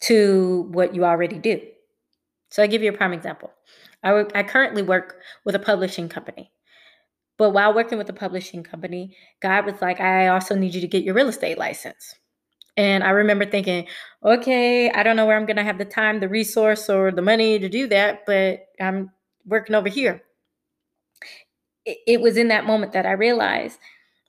to 0.00 0.68
what 0.70 0.94
you 0.94 1.04
already 1.04 1.38
do. 1.38 1.60
So 2.50 2.62
I 2.62 2.66
give 2.66 2.82
you 2.82 2.90
a 2.90 2.96
prime 2.96 3.12
example. 3.12 3.52
I, 4.02 4.12
work, 4.12 4.32
I 4.34 4.42
currently 4.42 4.82
work 4.82 5.16
with 5.44 5.54
a 5.54 5.60
publishing 5.60 6.08
company. 6.08 6.50
But 7.38 7.50
while 7.50 7.74
working 7.74 7.98
with 7.98 8.06
the 8.06 8.12
publishing 8.12 8.62
company, 8.62 9.16
God 9.40 9.66
was 9.66 9.80
like, 9.80 10.00
I 10.00 10.28
also 10.28 10.54
need 10.54 10.74
you 10.74 10.80
to 10.80 10.86
get 10.86 11.04
your 11.04 11.14
real 11.14 11.28
estate 11.28 11.58
license. 11.58 12.14
And 12.76 13.04
I 13.04 13.10
remember 13.10 13.44
thinking, 13.44 13.86
okay, 14.24 14.90
I 14.90 15.02
don't 15.02 15.16
know 15.16 15.26
where 15.26 15.36
I'm 15.36 15.46
going 15.46 15.56
to 15.56 15.64
have 15.64 15.78
the 15.78 15.84
time, 15.84 16.20
the 16.20 16.28
resource, 16.28 16.88
or 16.88 17.10
the 17.10 17.22
money 17.22 17.58
to 17.58 17.68
do 17.68 17.86
that, 17.88 18.24
but 18.26 18.66
I'm 18.80 19.10
working 19.46 19.74
over 19.74 19.88
here. 19.88 20.22
It, 21.84 21.98
it 22.06 22.20
was 22.20 22.36
in 22.36 22.48
that 22.48 22.64
moment 22.64 22.92
that 22.92 23.06
I 23.06 23.12
realized 23.12 23.78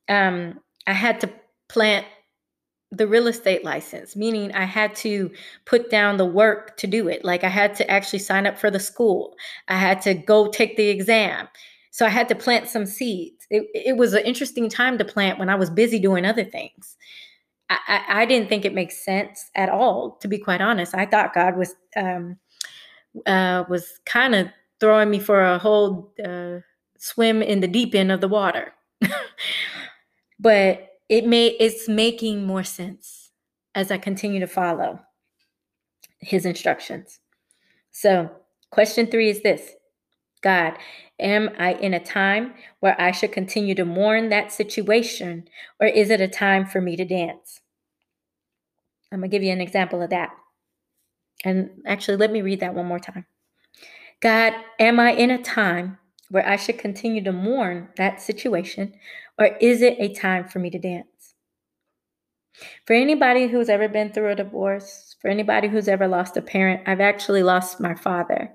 um, 0.10 0.60
I 0.88 0.94
had 0.94 1.22
to 1.22 1.30
plant 1.70 2.06
the 2.92 3.08
real 3.08 3.28
estate 3.28 3.64
license, 3.64 4.16
meaning 4.16 4.52
I 4.54 4.66
had 4.66 4.96
to 4.98 5.32
put 5.66 5.90
down 5.90 6.18
the 6.18 6.26
work 6.26 6.78
to 6.78 6.88
do 6.88 7.08
it. 7.08 7.26
Like 7.26 7.44
I 7.44 7.50
had 7.50 7.76
to 7.76 7.90
actually 7.90 8.20
sign 8.20 8.46
up 8.46 8.58
for 8.58 8.70
the 8.70 8.80
school, 8.80 9.36
I 9.68 9.78
had 9.78 10.02
to 10.04 10.14
go 10.14 10.48
take 10.50 10.78
the 10.78 10.90
exam. 10.90 11.48
So 11.94 12.08
I 12.08 12.10
had 12.10 12.28
to 12.30 12.36
plant 12.36 12.68
some 12.68 12.88
seeds. 12.88 13.46
It, 13.52 13.68
it 13.76 13.98
was 13.98 14.14
an 14.14 14.26
interesting 14.26 14.68
time 14.68 14.98
to 14.98 15.06
plant 15.06 15.38
when 15.38 15.48
I 15.48 15.54
was 15.54 15.70
busy 15.70 16.00
doing 16.00 16.26
other 16.26 16.44
things. 16.44 16.98
I, 17.70 17.78
I, 17.88 18.22
I 18.22 18.26
didn't 18.26 18.50
think 18.50 18.66
it 18.66 18.74
makes 18.74 19.06
sense 19.06 19.52
at 19.54 19.70
all, 19.70 20.18
to 20.22 20.28
be 20.28 20.40
quite 20.40 20.60
honest. 20.60 20.96
I 20.96 21.06
thought 21.06 21.36
God 21.36 21.56
was 21.56 21.76
um, 21.96 22.40
uh, 23.28 23.66
was 23.70 24.00
kind 24.08 24.34
of 24.34 24.48
throwing 24.80 25.12
me 25.12 25.20
for 25.20 25.40
a 25.40 25.60
whole 25.60 26.12
uh, 26.26 26.62
swim 26.98 27.44
in 27.44 27.60
the 27.60 27.68
deep 27.68 27.94
end 27.94 28.12
of 28.12 28.22
the 28.22 28.28
water. 28.28 28.74
but 30.40 30.98
it 31.10 31.28
may 31.28 31.50
it's 31.60 31.88
making 31.88 32.44
more 32.44 32.64
sense 32.64 33.30
as 33.76 33.92
I 33.92 34.00
continue 34.00 34.40
to 34.40 34.48
follow 34.48 35.00
his 36.22 36.48
instructions. 36.48 37.20
So, 37.92 38.32
question 38.72 39.06
3 39.06 39.30
is 39.30 39.44
this. 39.44 39.74
God, 40.44 40.78
am 41.20 41.50
I 41.58 41.74
in 41.74 41.94
a 41.94 42.04
time 42.04 42.54
where 42.82 43.00
I 43.02 43.12
should 43.12 43.32
continue 43.32 43.74
to 43.76 43.86
mourn 43.86 44.30
that 44.30 44.52
situation, 44.52 45.48
or 45.80 45.88
is 45.88 46.10
it 46.10 46.22
a 46.22 46.28
time 46.28 46.66
for 46.66 46.82
me 46.82 46.98
to 46.98 47.06
dance? 47.06 47.62
I'm 49.12 49.20
going 49.20 49.32
to 49.32 49.36
give 49.36 49.44
you 49.44 49.54
an 49.54 49.62
example 49.62 50.02
of 50.02 50.10
that. 50.10 50.32
And 51.46 51.70
actually, 51.86 52.18
let 52.18 52.32
me 52.32 52.42
read 52.42 52.60
that 52.60 52.76
one 52.76 52.86
more 52.86 53.00
time. 53.00 53.26
God, 54.22 54.54
am 54.80 55.00
I 55.00 55.14
in 55.14 55.32
a 55.32 55.42
time 55.42 55.98
where 56.30 56.48
I 56.48 56.56
should 56.56 56.78
continue 56.78 57.24
to 57.24 57.32
mourn 57.32 57.90
that 57.98 58.22
situation, 58.22 58.94
or 59.40 59.58
is 59.62 59.82
it 59.82 59.98
a 60.00 60.14
time 60.14 60.48
for 60.48 60.60
me 60.60 60.70
to 60.72 60.80
dance? 60.80 61.36
For 62.86 62.94
anybody 62.94 63.48
who's 63.48 63.70
ever 63.70 63.88
been 63.88 64.12
through 64.12 64.32
a 64.32 64.36
divorce, 64.36 65.16
for 65.22 65.30
anybody 65.30 65.68
who's 65.68 65.88
ever 65.88 66.08
lost 66.08 66.38
a 66.38 66.42
parent, 66.42 66.82
I've 66.86 67.02
actually 67.02 67.44
lost 67.44 67.80
my 67.80 67.96
father. 67.96 68.54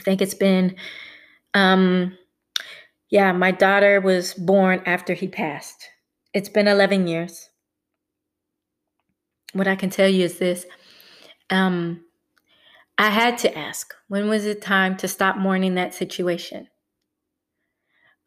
I 0.00 0.02
think 0.02 0.22
it's 0.22 0.34
been, 0.34 0.76
um, 1.52 2.16
yeah, 3.10 3.32
my 3.32 3.50
daughter 3.50 4.00
was 4.00 4.32
born 4.32 4.82
after 4.86 5.12
he 5.12 5.28
passed. 5.28 5.84
It's 6.32 6.48
been 6.48 6.66
11 6.66 7.06
years. 7.06 7.50
What 9.52 9.68
I 9.68 9.76
can 9.76 9.90
tell 9.90 10.08
you 10.08 10.24
is 10.24 10.38
this 10.38 10.64
um, 11.50 12.04
I 12.96 13.10
had 13.10 13.36
to 13.38 13.58
ask, 13.58 13.94
when 14.08 14.28
was 14.28 14.46
it 14.46 14.62
time 14.62 14.96
to 14.98 15.08
stop 15.08 15.36
mourning 15.36 15.74
that 15.74 15.92
situation? 15.92 16.68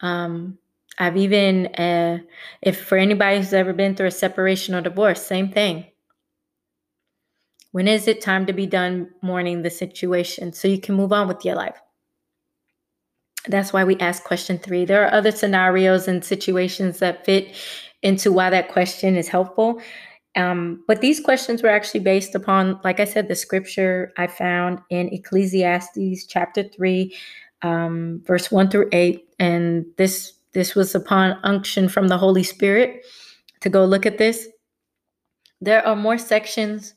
Um, 0.02 0.60
I've 1.00 1.18
even, 1.18 1.68
uh, 1.68 2.20
if 2.62 2.80
for 2.84 2.98
anybody 3.00 3.38
who's 3.38 3.54
ever 3.54 3.74
been 3.74 3.96
through 3.96 4.08
a 4.08 4.12
separation 4.12 4.76
or 4.76 4.82
divorce, 4.82 5.26
same 5.26 5.50
thing. 5.50 5.86
When 7.74 7.88
is 7.88 8.08
it 8.08 8.22
time 8.22 8.46
to 8.46 8.54
be 8.54 8.68
done 8.68 9.10
mourning 9.24 9.64
the 9.64 9.72
situation 9.72 10.54
so 10.54 10.68
you 10.68 10.80
can 10.80 10.94
move 10.94 11.12
on 11.12 11.28
with 11.28 11.44
your 11.44 11.56
life? 11.56 11.76
That's 13.48 13.74
why 13.74 13.84
we 13.84 13.98
ask 13.98 14.24
question 14.24 14.60
three. 14.60 14.86
There 14.86 15.04
are 15.04 15.12
other 15.12 15.32
scenarios 15.32 16.08
and 16.08 16.24
situations 16.24 17.00
that 17.00 17.26
fit 17.26 17.56
into 18.04 18.32
why 18.32 18.52
that 18.52 18.70
question 18.70 19.16
is 19.16 19.28
helpful. 19.28 19.82
Um, 20.36 20.84
but 20.88 21.02
these 21.02 21.20
questions 21.20 21.64
were 21.64 21.70
actually 21.70 22.02
based 22.02 22.36
upon, 22.36 22.80
like 22.84 23.00
I 23.00 23.06
said, 23.06 23.28
the 23.28 23.36
scripture 23.36 24.14
I 24.18 24.28
found 24.28 24.80
in 24.92 25.10
Ecclesiastes 25.12 26.28
chapter 26.28 26.62
3, 26.62 27.12
um, 27.64 28.22
verse 28.24 28.52
1 28.52 28.70
through 28.70 28.90
8. 28.92 29.26
And 29.40 29.86
this 29.98 30.34
this 30.54 30.76
was 30.76 30.94
upon 30.94 31.40
unction 31.44 31.90
from 31.90 32.08
the 32.08 32.20
Holy 32.20 32.44
Spirit 32.44 33.04
to 33.62 33.70
go 33.70 33.84
look 33.84 34.06
at 34.06 34.20
this. 34.20 34.48
There 35.60 35.84
are 35.84 35.96
more 35.96 36.20
sections 36.20 36.94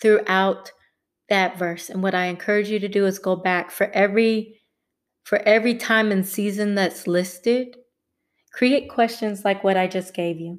throughout 0.00 0.70
that 1.28 1.58
verse. 1.58 1.88
And 1.88 2.02
what 2.02 2.14
I 2.14 2.26
encourage 2.26 2.68
you 2.68 2.78
to 2.80 2.88
do 2.88 3.06
is 3.06 3.18
go 3.18 3.36
back 3.36 3.70
for 3.70 3.90
every 3.90 4.60
for 5.24 5.38
every 5.46 5.74
time 5.74 6.10
and 6.10 6.26
season 6.26 6.74
that's 6.74 7.06
listed, 7.06 7.76
create 8.52 8.88
questions 8.88 9.44
like 9.44 9.62
what 9.62 9.76
I 9.76 9.86
just 9.86 10.12
gave 10.14 10.40
you. 10.40 10.58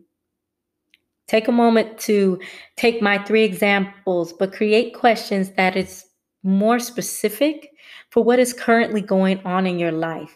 Take 1.28 1.48
a 1.48 1.52
moment 1.52 1.98
to 2.00 2.40
take 2.78 3.02
my 3.02 3.18
three 3.24 3.44
examples, 3.44 4.34
but 4.34 4.54
create 4.54 4.94
questions 4.94 5.52
that 5.52 5.76
is 5.76 6.06
more 6.44 6.80
specific 6.80 7.70
for 8.10 8.24
what 8.24 8.40
is 8.40 8.54
currently 8.54 9.02
going 9.02 9.40
on 9.46 9.66
in 9.66 9.80
your 9.80 9.92
life. 9.92 10.36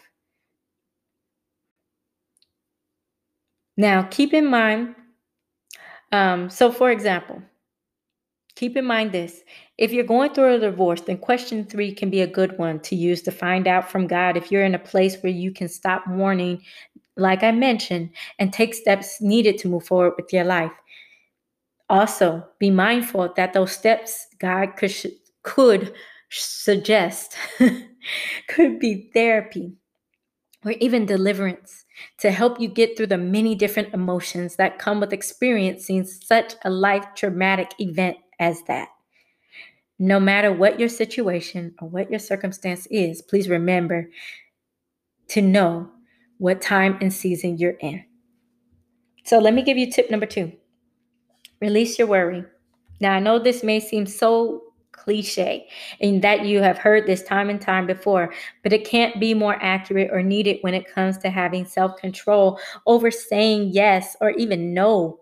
Now, 3.76 4.04
keep 4.04 4.32
in 4.32 4.46
mind, 4.46 4.94
um, 6.12 6.48
so 6.48 6.72
for 6.72 6.90
example, 6.90 7.42
Keep 8.56 8.78
in 8.78 8.86
mind 8.86 9.12
this 9.12 9.42
if 9.76 9.92
you're 9.92 10.04
going 10.04 10.32
through 10.32 10.54
a 10.54 10.58
divorce, 10.58 11.02
then 11.02 11.18
question 11.18 11.66
three 11.66 11.92
can 11.92 12.08
be 12.08 12.22
a 12.22 12.26
good 12.26 12.56
one 12.58 12.80
to 12.80 12.96
use 12.96 13.20
to 13.22 13.30
find 13.30 13.68
out 13.68 13.90
from 13.90 14.06
God 14.06 14.36
if 14.36 14.50
you're 14.50 14.64
in 14.64 14.74
a 14.74 14.78
place 14.78 15.16
where 15.18 15.32
you 15.32 15.52
can 15.52 15.68
stop 15.68 16.06
mourning, 16.06 16.62
like 17.16 17.42
I 17.42 17.52
mentioned, 17.52 18.10
and 18.38 18.52
take 18.52 18.74
steps 18.74 19.20
needed 19.20 19.58
to 19.58 19.68
move 19.68 19.84
forward 19.84 20.14
with 20.16 20.32
your 20.32 20.44
life. 20.44 20.72
Also, 21.90 22.44
be 22.58 22.70
mindful 22.70 23.32
that 23.36 23.52
those 23.52 23.72
steps 23.72 24.26
God 24.38 24.74
could, 24.76 24.94
could 25.42 25.92
suggest 26.30 27.36
could 28.48 28.78
be 28.80 29.10
therapy 29.12 29.74
or 30.64 30.72
even 30.80 31.04
deliverance 31.04 31.84
to 32.18 32.30
help 32.30 32.58
you 32.58 32.68
get 32.68 32.96
through 32.96 33.06
the 33.06 33.18
many 33.18 33.54
different 33.54 33.92
emotions 33.92 34.56
that 34.56 34.78
come 34.78 34.98
with 34.98 35.12
experiencing 35.12 36.04
such 36.04 36.54
a 36.64 36.70
life 36.70 37.04
traumatic 37.14 37.70
event 37.78 38.16
as 38.38 38.62
that. 38.64 38.88
No 39.98 40.20
matter 40.20 40.52
what 40.52 40.78
your 40.78 40.88
situation 40.88 41.74
or 41.80 41.88
what 41.88 42.10
your 42.10 42.18
circumstance 42.18 42.86
is, 42.90 43.22
please 43.22 43.48
remember 43.48 44.10
to 45.28 45.40
know 45.42 45.90
what 46.38 46.60
time 46.60 46.98
and 47.00 47.12
season 47.12 47.56
you're 47.56 47.78
in. 47.80 48.04
So, 49.24 49.38
let 49.38 49.54
me 49.54 49.62
give 49.62 49.78
you 49.78 49.90
tip 49.90 50.10
number 50.10 50.26
two 50.26 50.52
release 51.60 51.98
your 51.98 52.06
worry. 52.06 52.44
Now, 53.00 53.14
I 53.14 53.20
know 53.20 53.38
this 53.38 53.62
may 53.62 53.80
seem 53.80 54.06
so 54.06 54.62
cliche 54.92 55.68
and 56.00 56.22
that 56.22 56.44
you 56.44 56.60
have 56.60 56.78
heard 56.78 57.06
this 57.06 57.22
time 57.22 57.48
and 57.48 57.60
time 57.60 57.86
before, 57.86 58.32
but 58.62 58.72
it 58.72 58.86
can't 58.86 59.20
be 59.20 59.34
more 59.34 59.56
accurate 59.62 60.10
or 60.12 60.22
needed 60.22 60.58
when 60.62 60.74
it 60.74 60.92
comes 60.92 61.18
to 61.18 61.30
having 61.30 61.64
self 61.64 61.96
control 61.96 62.58
over 62.86 63.10
saying 63.10 63.70
yes 63.72 64.16
or 64.20 64.30
even 64.30 64.74
no 64.74 65.20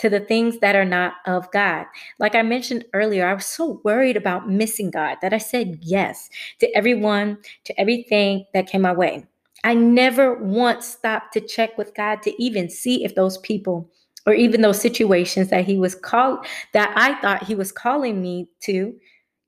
to 0.00 0.08
the 0.08 0.20
things 0.20 0.58
that 0.60 0.74
are 0.74 0.84
not 0.84 1.14
of 1.26 1.50
God. 1.52 1.84
Like 2.18 2.34
I 2.34 2.42
mentioned 2.42 2.86
earlier, 2.94 3.26
I 3.26 3.34
was 3.34 3.44
so 3.44 3.80
worried 3.84 4.16
about 4.16 4.48
missing 4.48 4.90
God 4.90 5.18
that 5.20 5.34
I 5.34 5.38
said 5.38 5.78
yes 5.82 6.30
to 6.58 6.74
everyone, 6.74 7.36
to 7.64 7.78
everything 7.78 8.46
that 8.54 8.66
came 8.66 8.82
my 8.82 8.92
way. 8.92 9.26
I 9.62 9.74
never 9.74 10.34
once 10.34 10.86
stopped 10.86 11.34
to 11.34 11.40
check 11.40 11.76
with 11.76 11.94
God 11.94 12.22
to 12.22 12.42
even 12.42 12.70
see 12.70 13.04
if 13.04 13.14
those 13.14 13.36
people 13.38 13.90
or 14.26 14.32
even 14.32 14.62
those 14.62 14.80
situations 14.80 15.50
that 15.50 15.66
he 15.66 15.76
was 15.76 15.94
called 15.94 16.46
that 16.72 16.92
I 16.96 17.20
thought 17.20 17.44
he 17.44 17.54
was 17.54 17.70
calling 17.70 18.22
me 18.22 18.48
to 18.62 18.94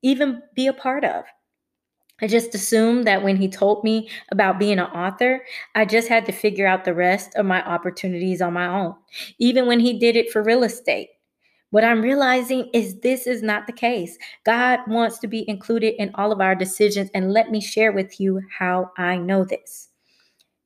even 0.03 0.41
be 0.55 0.67
a 0.67 0.73
part 0.73 1.03
of. 1.03 1.23
I 2.23 2.27
just 2.27 2.55
assumed 2.55 3.05
that 3.05 3.21
when 3.21 3.35
he 3.35 3.49
told 3.49 3.83
me 3.83 4.07
about 4.31 4.57
being 4.57 4.79
an 4.79 4.85
author, 4.85 5.43
I 5.75 5.83
just 5.83 6.07
had 6.07 6.25
to 6.27 6.31
figure 6.31 6.65
out 6.65 6.85
the 6.85 6.93
rest 6.93 7.35
of 7.35 7.45
my 7.45 7.61
opportunities 7.67 8.41
on 8.41 8.53
my 8.53 8.65
own, 8.65 8.95
even 9.39 9.67
when 9.67 9.81
he 9.81 9.99
did 9.99 10.15
it 10.15 10.31
for 10.31 10.41
real 10.41 10.63
estate. 10.63 11.09
What 11.71 11.83
I'm 11.83 12.01
realizing 12.01 12.69
is 12.73 13.01
this 13.01 13.27
is 13.27 13.43
not 13.43 13.67
the 13.67 13.73
case. 13.73 14.17
God 14.45 14.79
wants 14.87 15.19
to 15.19 15.27
be 15.27 15.43
included 15.49 16.01
in 16.01 16.11
all 16.15 16.31
of 16.31 16.39
our 16.39 16.55
decisions, 16.55 17.09
and 17.13 17.33
let 17.33 17.51
me 17.51 17.59
share 17.59 17.91
with 17.91 18.21
you 18.21 18.39
how 18.57 18.91
I 18.97 19.17
know 19.17 19.43
this. 19.43 19.89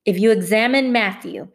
If 0.05 0.19
you 0.19 0.29
examine 0.29 0.91
Matthew 0.91 1.47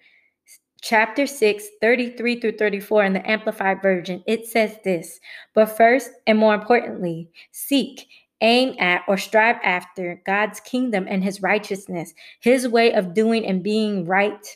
chapter 0.80 1.28
6, 1.28 1.64
33 1.80 2.40
through 2.40 2.56
34 2.56 3.04
in 3.04 3.12
the 3.12 3.30
Amplified 3.30 3.80
Version, 3.80 4.25
it 4.26 4.47
says 4.47 4.78
this 4.82 5.21
But 5.54 5.76
first, 5.76 6.11
and 6.26 6.40
more 6.40 6.54
importantly, 6.54 7.30
seek, 7.52 8.09
aim 8.42 8.75
at, 8.78 9.02
or 9.08 9.16
strive 9.16 9.56
after 9.64 10.20
God's 10.26 10.61
kingdom 10.61 11.06
and 11.08 11.25
his 11.25 11.40
righteousness, 11.40 12.12
his 12.40 12.68
way 12.68 12.92
of 12.92 13.14
doing 13.14 13.46
and 13.46 13.62
being 13.62 14.04
right 14.04 14.46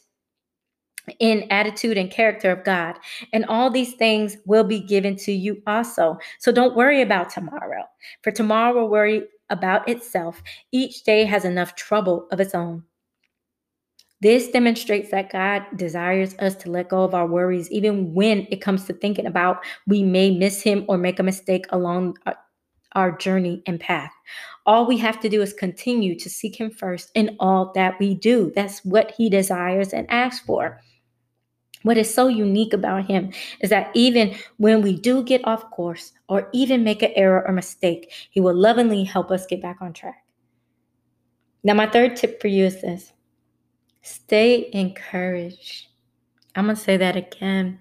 in 1.20 1.46
attitude 1.50 1.96
and 1.96 2.10
character 2.10 2.50
of 2.50 2.64
God. 2.64 2.98
And 3.32 3.44
all 3.46 3.70
these 3.70 3.94
things 3.94 4.36
will 4.44 4.64
be 4.64 4.80
given 4.80 5.16
to 5.18 5.32
you 5.32 5.62
also. 5.66 6.18
So 6.40 6.52
don't 6.52 6.76
worry 6.76 7.00
about 7.00 7.30
tomorrow, 7.30 7.84
for 8.22 8.32
tomorrow 8.32 8.74
will 8.74 8.88
worry 8.88 9.22
about 9.48 9.88
itself. 9.88 10.42
Each 10.72 11.04
day 11.04 11.24
has 11.24 11.44
enough 11.44 11.76
trouble 11.76 12.26
of 12.32 12.40
its 12.40 12.54
own. 12.54 12.82
This 14.22 14.48
demonstrates 14.48 15.10
that 15.10 15.30
God 15.30 15.62
desires 15.76 16.34
us 16.38 16.54
to 16.56 16.70
let 16.70 16.88
go 16.88 17.04
of 17.04 17.14
our 17.14 17.26
worries, 17.26 17.70
even 17.70 18.14
when 18.14 18.46
it 18.50 18.62
comes 18.62 18.86
to 18.86 18.94
thinking 18.94 19.26
about 19.26 19.62
we 19.86 20.02
may 20.02 20.30
miss 20.30 20.62
Him 20.62 20.86
or 20.88 20.96
make 20.96 21.18
a 21.18 21.22
mistake 21.22 21.66
along 21.70 22.16
uh, 22.24 22.32
our 22.96 23.16
journey 23.16 23.62
and 23.66 23.78
path. 23.78 24.10
All 24.64 24.86
we 24.86 24.98
have 24.98 25.20
to 25.20 25.28
do 25.28 25.40
is 25.42 25.52
continue 25.52 26.18
to 26.18 26.28
seek 26.28 26.58
Him 26.58 26.70
first 26.70 27.12
in 27.14 27.36
all 27.38 27.70
that 27.76 28.00
we 28.00 28.14
do. 28.16 28.50
That's 28.56 28.84
what 28.84 29.12
He 29.16 29.30
desires 29.30 29.92
and 29.92 30.10
asks 30.10 30.44
for. 30.44 30.80
What 31.82 31.98
is 31.98 32.12
so 32.12 32.26
unique 32.26 32.72
about 32.72 33.06
Him 33.06 33.32
is 33.60 33.70
that 33.70 33.90
even 33.94 34.34
when 34.56 34.82
we 34.82 34.98
do 34.98 35.22
get 35.22 35.46
off 35.46 35.70
course 35.70 36.12
or 36.28 36.48
even 36.52 36.82
make 36.82 37.02
an 37.02 37.12
error 37.14 37.46
or 37.46 37.52
mistake, 37.52 38.12
He 38.30 38.40
will 38.40 38.56
lovingly 38.56 39.04
help 39.04 39.30
us 39.30 39.46
get 39.46 39.62
back 39.62 39.76
on 39.80 39.92
track. 39.92 40.24
Now, 41.62 41.74
my 41.74 41.86
third 41.86 42.16
tip 42.16 42.40
for 42.40 42.48
you 42.48 42.64
is 42.64 42.80
this 42.80 43.12
Stay 44.02 44.70
encouraged. 44.72 45.88
I'm 46.54 46.64
going 46.64 46.76
to 46.76 46.82
say 46.82 46.96
that 46.96 47.16
again. 47.16 47.80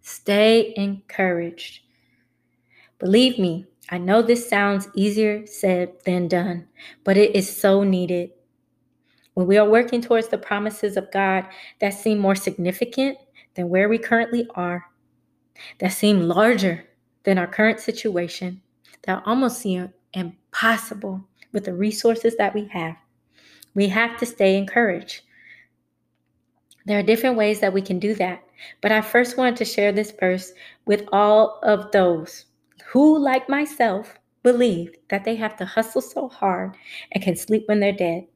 Stay 0.00 0.74
encouraged. 0.76 1.85
Believe 2.98 3.38
me, 3.38 3.66
I 3.90 3.98
know 3.98 4.22
this 4.22 4.48
sounds 4.48 4.88
easier 4.94 5.46
said 5.46 5.92
than 6.04 6.28
done, 6.28 6.66
but 7.04 7.18
it 7.18 7.36
is 7.36 7.54
so 7.54 7.82
needed. 7.82 8.30
When 9.34 9.46
we 9.46 9.58
are 9.58 9.68
working 9.68 10.00
towards 10.00 10.28
the 10.28 10.38
promises 10.38 10.96
of 10.96 11.12
God 11.12 11.44
that 11.80 11.90
seem 11.90 12.18
more 12.18 12.34
significant 12.34 13.18
than 13.54 13.68
where 13.68 13.90
we 13.90 13.98
currently 13.98 14.48
are, 14.54 14.86
that 15.78 15.92
seem 15.92 16.22
larger 16.22 16.84
than 17.24 17.36
our 17.36 17.46
current 17.46 17.80
situation, 17.80 18.62
that 19.02 19.22
almost 19.26 19.60
seem 19.60 19.92
impossible 20.14 21.22
with 21.52 21.66
the 21.66 21.74
resources 21.74 22.34
that 22.38 22.54
we 22.54 22.66
have, 22.68 22.96
we 23.74 23.88
have 23.88 24.16
to 24.18 24.26
stay 24.26 24.56
encouraged. 24.56 25.20
There 26.86 26.98
are 26.98 27.02
different 27.02 27.36
ways 27.36 27.60
that 27.60 27.74
we 27.74 27.82
can 27.82 27.98
do 27.98 28.14
that, 28.14 28.42
but 28.80 28.90
I 28.90 29.02
first 29.02 29.36
wanted 29.36 29.56
to 29.56 29.64
share 29.66 29.92
this 29.92 30.12
verse 30.12 30.54
with 30.86 31.04
all 31.12 31.60
of 31.62 31.92
those 31.92 32.46
who, 32.86 33.18
like 33.18 33.48
myself, 33.48 34.18
believe 34.42 34.94
that 35.08 35.24
they 35.24 35.34
have 35.34 35.56
to 35.56 35.64
hustle 35.64 36.00
so 36.00 36.28
hard 36.28 36.76
and 37.10 37.22
can 37.22 37.36
sleep 37.36 37.64
when 37.66 37.80
they're 37.80 37.92
dead. 37.92 38.26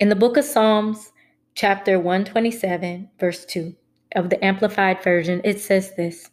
In 0.00 0.10
the 0.10 0.16
book 0.16 0.36
of 0.36 0.44
Psalms, 0.44 1.12
chapter 1.54 1.98
127, 1.98 3.08
verse 3.18 3.44
2 3.46 3.74
of 4.16 4.28
the 4.28 4.44
Amplified 4.44 5.02
Version, 5.02 5.40
it 5.44 5.60
says 5.60 5.94
this 5.96 6.30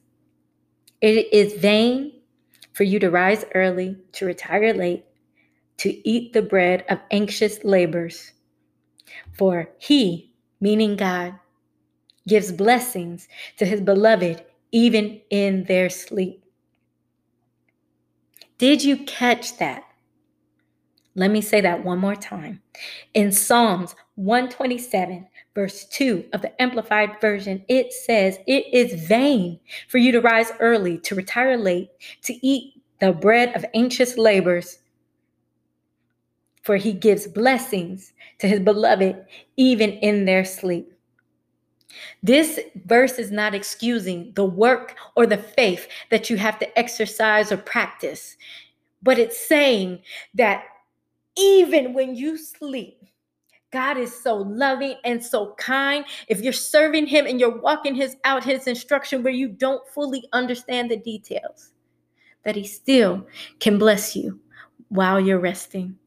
It 1.02 1.34
is 1.34 1.54
vain 1.54 2.12
for 2.74 2.84
you 2.84 3.00
to 3.00 3.10
rise 3.10 3.46
early, 3.56 3.98
to 4.12 4.26
retire 4.26 4.74
late, 4.74 5.06
to 5.78 6.08
eat 6.08 6.34
the 6.34 6.42
bread 6.42 6.84
of 6.90 7.00
anxious 7.12 7.64
labors. 7.64 8.34
For 9.38 9.70
he, 9.78 10.34
meaning 10.60 10.98
God, 10.98 11.40
gives 12.28 12.52
blessings 12.52 13.30
to 13.58 13.66
his 13.66 13.80
beloved 13.80 14.44
even 14.76 15.22
in 15.30 15.64
their 15.64 15.90
sleep. 15.90 16.44
Did 18.58 18.84
you 18.84 18.98
catch 19.06 19.58
that? 19.58 19.84
Let 21.16 21.32
me 21.32 21.40
say 21.40 21.62
that 21.62 21.86
one 21.86 22.00
more 22.00 22.18
time. 22.18 22.62
In 23.14 23.32
Psalms 23.32 23.96
127, 24.16 25.28
verse 25.54 25.86
2 25.86 26.26
of 26.34 26.42
the 26.42 26.62
Amplified 26.62 27.22
Version, 27.22 27.64
it 27.70 27.94
says, 27.94 28.38
It 28.48 28.66
is 28.74 29.08
vain 29.08 29.62
for 29.88 29.98
you 29.98 30.12
to 30.12 30.20
rise 30.20 30.52
early, 30.60 30.98
to 31.00 31.16
retire 31.16 31.56
late, 31.56 31.92
to 32.24 32.34
eat 32.46 32.74
the 33.00 33.14
bread 33.14 33.56
of 33.56 33.66
anxious 33.74 34.18
labors 34.18 34.80
for 36.64 36.78
he 36.78 36.94
gives 36.94 37.28
blessings 37.28 38.12
to 38.40 38.48
his 38.48 38.60
beloved 38.60 39.16
even 39.56 39.92
in 39.92 40.26
their 40.26 40.44
sleep. 40.44 40.95
This 42.24 42.60
verse 42.86 43.20
is 43.20 43.32
not 43.32 43.56
excusing 43.56 44.34
the 44.36 44.46
work 44.46 44.96
or 45.16 45.26
the 45.26 45.38
faith 45.38 45.88
that 46.12 46.30
you 46.30 46.38
have 46.38 46.60
to 46.60 46.80
exercise 46.80 47.52
or 47.52 47.58
practice, 47.58 48.38
but 49.02 49.20
it's 49.20 49.40
saying 49.40 50.02
that 50.34 50.64
even 51.38 51.94
when 51.94 52.16
you 52.16 52.38
sleep, 52.38 52.98
God 53.72 53.98
is 53.98 54.24
so 54.24 54.38
loving 54.38 54.96
and 55.04 55.24
so 55.24 55.54
kind. 55.56 56.06
If 56.30 56.40
you're 56.42 56.54
serving 56.54 57.08
him 57.08 57.28
and 57.28 57.40
you're 57.40 57.60
walking 57.60 57.94
his 57.94 58.16
out 58.24 58.44
his 58.44 58.68
instruction 58.68 59.22
where 59.22 59.34
you 59.34 59.50
don't 59.50 59.86
fully 59.90 60.24
understand 60.32 60.90
the 60.90 60.98
details, 60.98 61.72
that 62.44 62.56
he 62.56 62.64
still 62.66 63.28
can 63.60 63.78
bless 63.78 64.16
you 64.16 64.40
while 64.90 65.20
you're 65.20 65.40
resting 65.40 65.98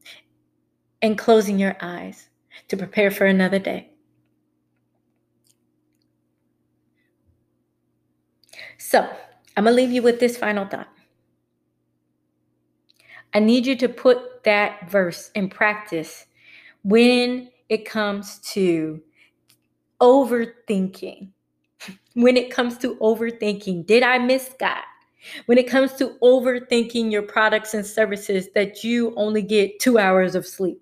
and 1.01 1.17
closing 1.17 1.59
your 1.59 1.77
eyes 1.79 2.29
to 2.69 2.77
prepare 2.77 3.11
for 3.11 3.25
another 3.25 3.59
day. 3.59 3.91
So, 8.79 9.07
I'm 9.55 9.65
going 9.65 9.75
to 9.75 9.81
leave 9.81 9.91
you 9.91 10.01
with 10.01 10.19
this 10.19 10.37
final 10.37 10.65
thought. 10.65 10.89
I 13.33 13.39
need 13.39 13.67
you 13.67 13.75
to 13.75 13.89
put 13.89 14.43
that 14.43 14.89
verse 14.89 15.29
in 15.35 15.49
practice 15.49 16.25
when 16.83 17.51
it 17.67 17.85
comes 17.85 18.39
to 18.53 19.01
overthinking 20.01 21.29
when 22.13 22.37
it 22.37 22.51
comes 22.51 22.77
to 22.79 22.95
overthinking? 22.95 23.85
Did 23.85 24.03
I 24.03 24.17
miss 24.17 24.51
God? 24.59 24.83
When 25.47 25.57
it 25.57 25.67
comes 25.67 25.93
to 25.95 26.17
overthinking 26.21 27.11
your 27.11 27.23
products 27.23 27.73
and 27.73 27.85
services 27.85 28.49
that 28.55 28.83
you 28.83 29.13
only 29.15 29.41
get 29.41 29.79
two 29.79 29.97
hours 29.97 30.33
of 30.33 30.47
sleep, 30.47 30.81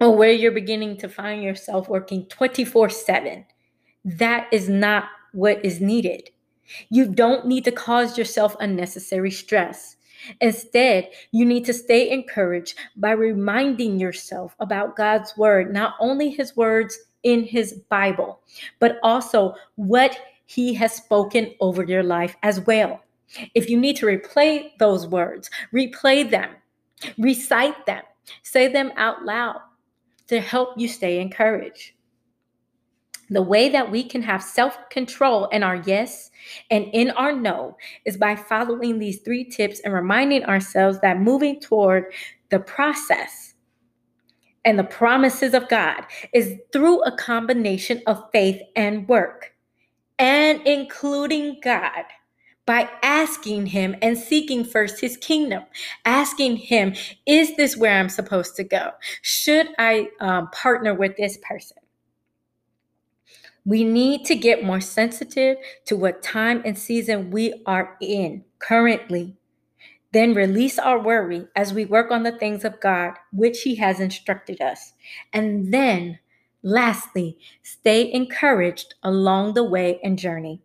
or 0.00 0.16
where 0.16 0.32
you're 0.32 0.52
beginning 0.52 0.96
to 0.98 1.08
find 1.08 1.42
yourself 1.42 1.88
working 1.88 2.26
24 2.26 2.88
7, 2.88 3.44
that 4.04 4.48
is 4.52 4.68
not 4.68 5.04
what 5.32 5.64
is 5.64 5.80
needed. 5.80 6.30
You 6.90 7.06
don't 7.06 7.46
need 7.46 7.64
to 7.64 7.72
cause 7.72 8.18
yourself 8.18 8.56
unnecessary 8.60 9.30
stress. 9.30 9.96
Instead, 10.40 11.10
you 11.30 11.44
need 11.44 11.64
to 11.66 11.72
stay 11.72 12.10
encouraged 12.10 12.78
by 12.96 13.12
reminding 13.12 14.00
yourself 14.00 14.56
about 14.60 14.96
God's 14.96 15.36
word, 15.36 15.72
not 15.72 15.94
only 16.00 16.30
his 16.30 16.56
words 16.56 16.98
in 17.22 17.44
his 17.44 17.74
Bible, 17.88 18.40
but 18.78 18.98
also 19.02 19.54
what 19.76 20.18
he 20.46 20.72
has 20.74 20.94
spoken 20.94 21.54
over 21.60 21.84
your 21.84 22.02
life 22.02 22.36
as 22.42 22.60
well. 22.60 23.02
If 23.54 23.68
you 23.68 23.78
need 23.78 23.96
to 23.96 24.06
replay 24.06 24.70
those 24.78 25.06
words, 25.06 25.50
replay 25.72 26.28
them, 26.28 26.50
recite 27.18 27.84
them, 27.86 28.02
say 28.42 28.68
them 28.68 28.92
out 28.96 29.24
loud 29.24 29.60
to 30.28 30.40
help 30.40 30.78
you 30.78 30.88
stay 30.88 31.20
encouraged. 31.20 31.92
The 33.30 33.42
way 33.42 33.68
that 33.68 33.90
we 33.90 34.04
can 34.04 34.22
have 34.22 34.42
self 34.42 34.78
control 34.90 35.46
in 35.46 35.62
our 35.62 35.76
yes 35.86 36.30
and 36.70 36.86
in 36.92 37.10
our 37.12 37.32
no 37.32 37.76
is 38.04 38.16
by 38.16 38.36
following 38.36 38.98
these 38.98 39.20
three 39.20 39.44
tips 39.44 39.80
and 39.80 39.92
reminding 39.92 40.44
ourselves 40.44 41.00
that 41.00 41.20
moving 41.20 41.60
toward 41.60 42.12
the 42.50 42.60
process 42.60 43.54
and 44.64 44.78
the 44.78 44.84
promises 44.84 45.54
of 45.54 45.68
God 45.68 46.04
is 46.32 46.56
through 46.72 47.02
a 47.04 47.16
combination 47.16 48.02
of 48.06 48.22
faith 48.32 48.60
and 48.74 49.08
work 49.08 49.54
and 50.18 50.60
including 50.66 51.60
God 51.62 52.04
by 52.66 52.90
asking 53.02 53.66
Him 53.66 53.94
and 54.02 54.18
seeking 54.18 54.64
first 54.64 55.00
His 55.00 55.16
kingdom. 55.16 55.62
Asking 56.04 56.56
Him, 56.56 56.94
is 57.26 57.56
this 57.56 57.76
where 57.76 57.98
I'm 57.98 58.08
supposed 58.08 58.56
to 58.56 58.64
go? 58.64 58.90
Should 59.22 59.68
I 59.78 60.08
um, 60.20 60.50
partner 60.50 60.94
with 60.94 61.16
this 61.16 61.38
person? 61.48 61.78
We 63.66 63.84
need 63.84 64.24
to 64.26 64.34
get 64.34 64.64
more 64.64 64.80
sensitive 64.80 65.58
to 65.84 65.96
what 65.96 66.22
time 66.22 66.62
and 66.64 66.78
season 66.78 67.30
we 67.30 67.62
are 67.66 67.98
in 68.00 68.44
currently. 68.58 69.36
Then 70.12 70.32
release 70.32 70.78
our 70.78 70.98
worry 70.98 71.46
as 71.54 71.74
we 71.74 71.84
work 71.84 72.10
on 72.10 72.22
the 72.22 72.38
things 72.38 72.64
of 72.64 72.80
God, 72.80 73.12
which 73.32 73.62
He 73.62 73.74
has 73.74 74.00
instructed 74.00 74.62
us. 74.62 74.94
And 75.34 75.74
then 75.74 76.20
Lastly, 76.66 77.38
stay 77.62 78.12
encouraged 78.12 78.96
along 79.04 79.54
the 79.54 79.62
way 79.62 80.00
and 80.02 80.18
journey. 80.18 80.60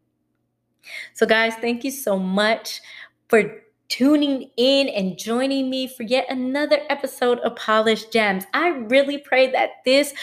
So, 1.14 1.28
guys, 1.28 1.54
thank 1.62 1.84
you 1.84 1.92
so 1.92 2.18
much 2.18 2.82
for 3.30 3.62
tuning 3.88 4.50
in 4.58 4.90
and 4.90 5.16
joining 5.16 5.70
me 5.70 5.86
for 5.86 6.02
yet 6.02 6.26
another 6.28 6.80
episode 6.90 7.38
of 7.42 7.56
Polished 7.56 8.12
Gems. 8.12 8.46
I 8.56 8.70
really 8.70 9.20
pray 9.20 9.52
that 9.52 9.84
this 9.86 10.16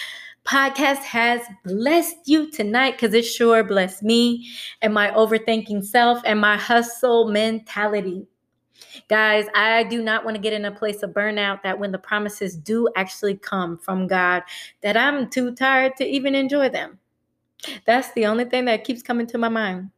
podcast 0.48 1.02
has 1.02 1.42
blessed 1.64 2.16
you 2.24 2.50
tonight 2.50 2.92
because 2.92 3.12
it 3.12 3.22
sure 3.22 3.62
blessed 3.62 4.02
me 4.02 4.48
and 4.80 4.94
my 4.94 5.11
overthinking 5.11 5.84
self 5.84 6.20
and 6.24 6.40
my 6.40 6.56
hustle 6.56 7.28
mentality. 7.28 8.26
Guys, 9.08 9.46
I 9.54 9.84
do 9.84 10.02
not 10.02 10.24
want 10.24 10.37
to 10.37 10.40
get 10.40 10.54
in 10.54 10.64
a 10.64 10.72
place 10.72 11.02
of 11.02 11.11
burnout 11.11 11.62
that 11.62 11.78
when 11.78 11.92
the 11.92 11.98
promises 11.98 12.56
do 12.56 12.88
actually 12.96 13.37
come 13.37 13.76
from 13.76 14.06
God, 14.06 14.42
that 14.82 14.96
I'm 14.96 15.28
too 15.28 15.54
tired 15.54 15.96
to 15.96 16.06
even 16.06 16.34
enjoy 16.34 16.70
them. 16.70 16.98
That's 17.84 18.12
the 18.12 18.26
only 18.26 18.44
thing 18.44 18.64
that 18.66 18.84
keeps 18.84 19.02
coming 19.02 19.26
to 19.28 19.38
my 19.38 19.48
mind. 19.48 19.90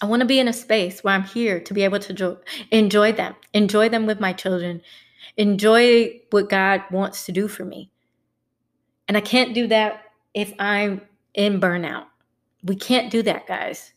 I 0.00 0.06
want 0.06 0.20
to 0.20 0.26
be 0.26 0.40
in 0.40 0.48
a 0.48 0.52
space 0.52 1.04
where 1.04 1.14
I'm 1.14 1.24
here 1.24 1.60
to 1.60 1.74
be 1.74 1.82
able 1.82 1.98
to 2.00 2.38
enjoy 2.70 3.12
them, 3.12 3.34
enjoy 3.52 3.88
them 3.90 4.06
with 4.06 4.20
my 4.20 4.32
children, 4.32 4.80
enjoy 5.36 6.20
what 6.30 6.48
God 6.48 6.82
wants 6.90 7.26
to 7.26 7.32
do 7.32 7.46
for 7.46 7.64
me. 7.64 7.90
And 9.08 9.16
I 9.16 9.20
can't 9.20 9.54
do 9.54 9.66
that 9.68 10.02
if 10.34 10.52
I'm 10.58 11.00
in 11.34 11.60
burnout. 11.60 12.04
We 12.64 12.76
can't 12.76 13.10
do 13.10 13.22
that, 13.22 13.46
guys. 13.46 13.92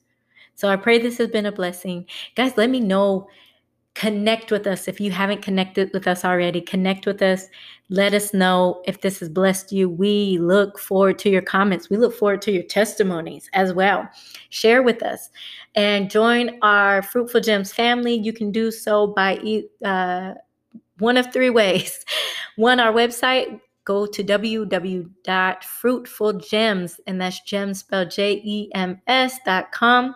So 0.56 0.70
I 0.70 0.76
pray 0.76 1.00
this 1.00 1.18
has 1.18 1.30
been 1.30 1.46
a 1.46 1.52
blessing. 1.52 2.06
Guys, 2.36 2.56
let 2.58 2.70
me 2.70 2.80
know. 2.80 3.28
Connect 3.94 4.52
with 4.52 4.68
us 4.68 4.88
if 4.88 5.02
you 5.02 5.12
haven't 5.12 5.42
connected 5.42 5.92
with 5.92 6.08
us 6.08 6.24
already. 6.24 6.62
Connect 6.62 7.06
with 7.06 7.22
us. 7.22 7.48
Let 7.90 8.14
us 8.14 8.34
know 8.34 8.82
if 8.86 9.02
this 9.02 9.20
has 9.20 9.28
blessed 9.28 9.74
you. 9.74 9.90
We 9.90 10.38
look 10.38 10.80
forward 10.80 11.20
to 11.20 11.30
your 11.30 11.42
comments. 11.42 11.90
We 11.90 11.98
look 11.98 12.16
forward 12.16 12.42
to 12.44 12.52
your 12.54 12.64
testimonies 12.64 13.50
as 13.52 13.74
well. 13.74 14.08
Share 14.50 14.82
with 14.82 15.04
us 15.04 15.30
and 15.76 16.10
join 16.10 16.58
our 16.62 17.02
Fruitful 17.02 17.42
Gems 17.42 17.74
family. 17.74 18.14
You 18.14 18.32
can 18.32 18.50
do 18.50 18.72
so 18.72 19.08
by 19.08 19.64
uh, 19.84 20.36
one 21.00 21.18
of 21.18 21.34
three 21.34 21.50
ways. 21.50 22.06
One, 22.58 22.80
our 22.80 22.92
website, 22.94 23.60
go 23.84 24.06
to 24.06 24.24
www.fruitfuljems, 24.24 27.00
and 27.08 27.22
that's 27.22 27.42
gems 27.42 27.80
spelled 27.80 28.12
J 28.12 28.42
E 28.44 28.70
M 28.74 29.02
S 29.08 29.40
dot 29.46 29.72
com 29.72 30.16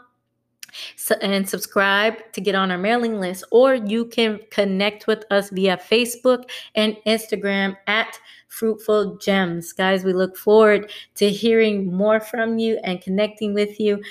so, 0.95 1.15
and 1.21 1.47
subscribe 1.47 2.31
to 2.33 2.41
get 2.41 2.55
on 2.55 2.71
our 2.71 2.77
mailing 2.77 3.19
list, 3.19 3.45
or 3.51 3.75
you 3.75 4.05
can 4.05 4.39
connect 4.51 5.07
with 5.07 5.23
us 5.31 5.49
via 5.49 5.77
Facebook 5.77 6.49
and 6.75 6.97
Instagram 7.07 7.77
at 7.87 8.19
Fruitful 8.49 9.17
Gems. 9.17 9.73
Guys, 9.73 10.03
we 10.03 10.13
look 10.13 10.37
forward 10.37 10.91
to 11.15 11.29
hearing 11.29 11.93
more 11.93 12.19
from 12.19 12.59
you 12.59 12.79
and 12.83 13.01
connecting 13.01 13.53
with 13.53 13.79
you. 13.79 14.01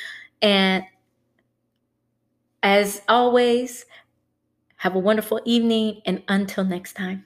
And 0.43 0.85
as 2.63 3.03
always, 3.09 3.85
have 4.77 4.95
a 4.95 4.99
wonderful 4.99 5.41
evening, 5.45 6.01
and 6.07 6.23
until 6.29 6.65
next 6.65 6.95
time. 6.95 7.25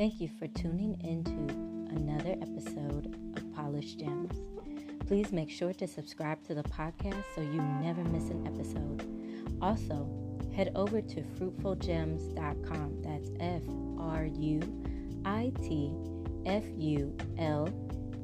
Thank 0.00 0.18
you 0.18 0.30
for 0.38 0.46
tuning 0.46 0.98
into 1.04 1.54
another 1.94 2.34
episode 2.40 3.14
of 3.36 3.54
Polished 3.54 3.98
Gems. 3.98 4.34
Please 5.06 5.30
make 5.30 5.50
sure 5.50 5.74
to 5.74 5.86
subscribe 5.86 6.42
to 6.44 6.54
the 6.54 6.62
podcast 6.62 7.22
so 7.34 7.42
you 7.42 7.60
never 7.82 8.02
miss 8.04 8.30
an 8.30 8.46
episode. 8.46 9.06
Also, 9.60 10.08
head 10.54 10.72
over 10.74 11.02
to 11.02 11.20
fruitfuljems.com. 11.20 13.02
That's 13.02 13.28
F 13.40 13.60
R 13.98 14.24
U 14.24 14.62
I 15.26 15.52
T 15.62 15.94
F 16.46 16.64
U 16.78 17.14
L 17.36 17.68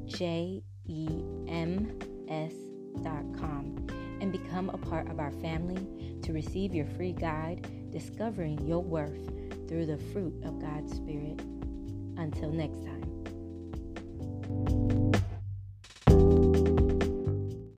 J 0.07 0.63
E 0.87 1.07
M 1.47 1.99
S.com 2.27 3.85
and 4.19 4.31
become 4.31 4.71
a 4.71 4.79
part 4.79 5.11
of 5.11 5.19
our 5.19 5.31
family 5.31 6.17
to 6.23 6.33
receive 6.33 6.73
your 6.73 6.87
free 6.87 7.13
guide, 7.13 7.91
Discovering 7.91 8.67
Your 8.67 8.81
Worth 8.81 9.29
through 9.67 9.85
the 9.85 9.99
fruit 10.11 10.33
of 10.43 10.59
God's 10.59 10.95
Spirit. 10.95 11.39
Until 12.17 12.49
next 12.49 12.83
time. 12.83 12.96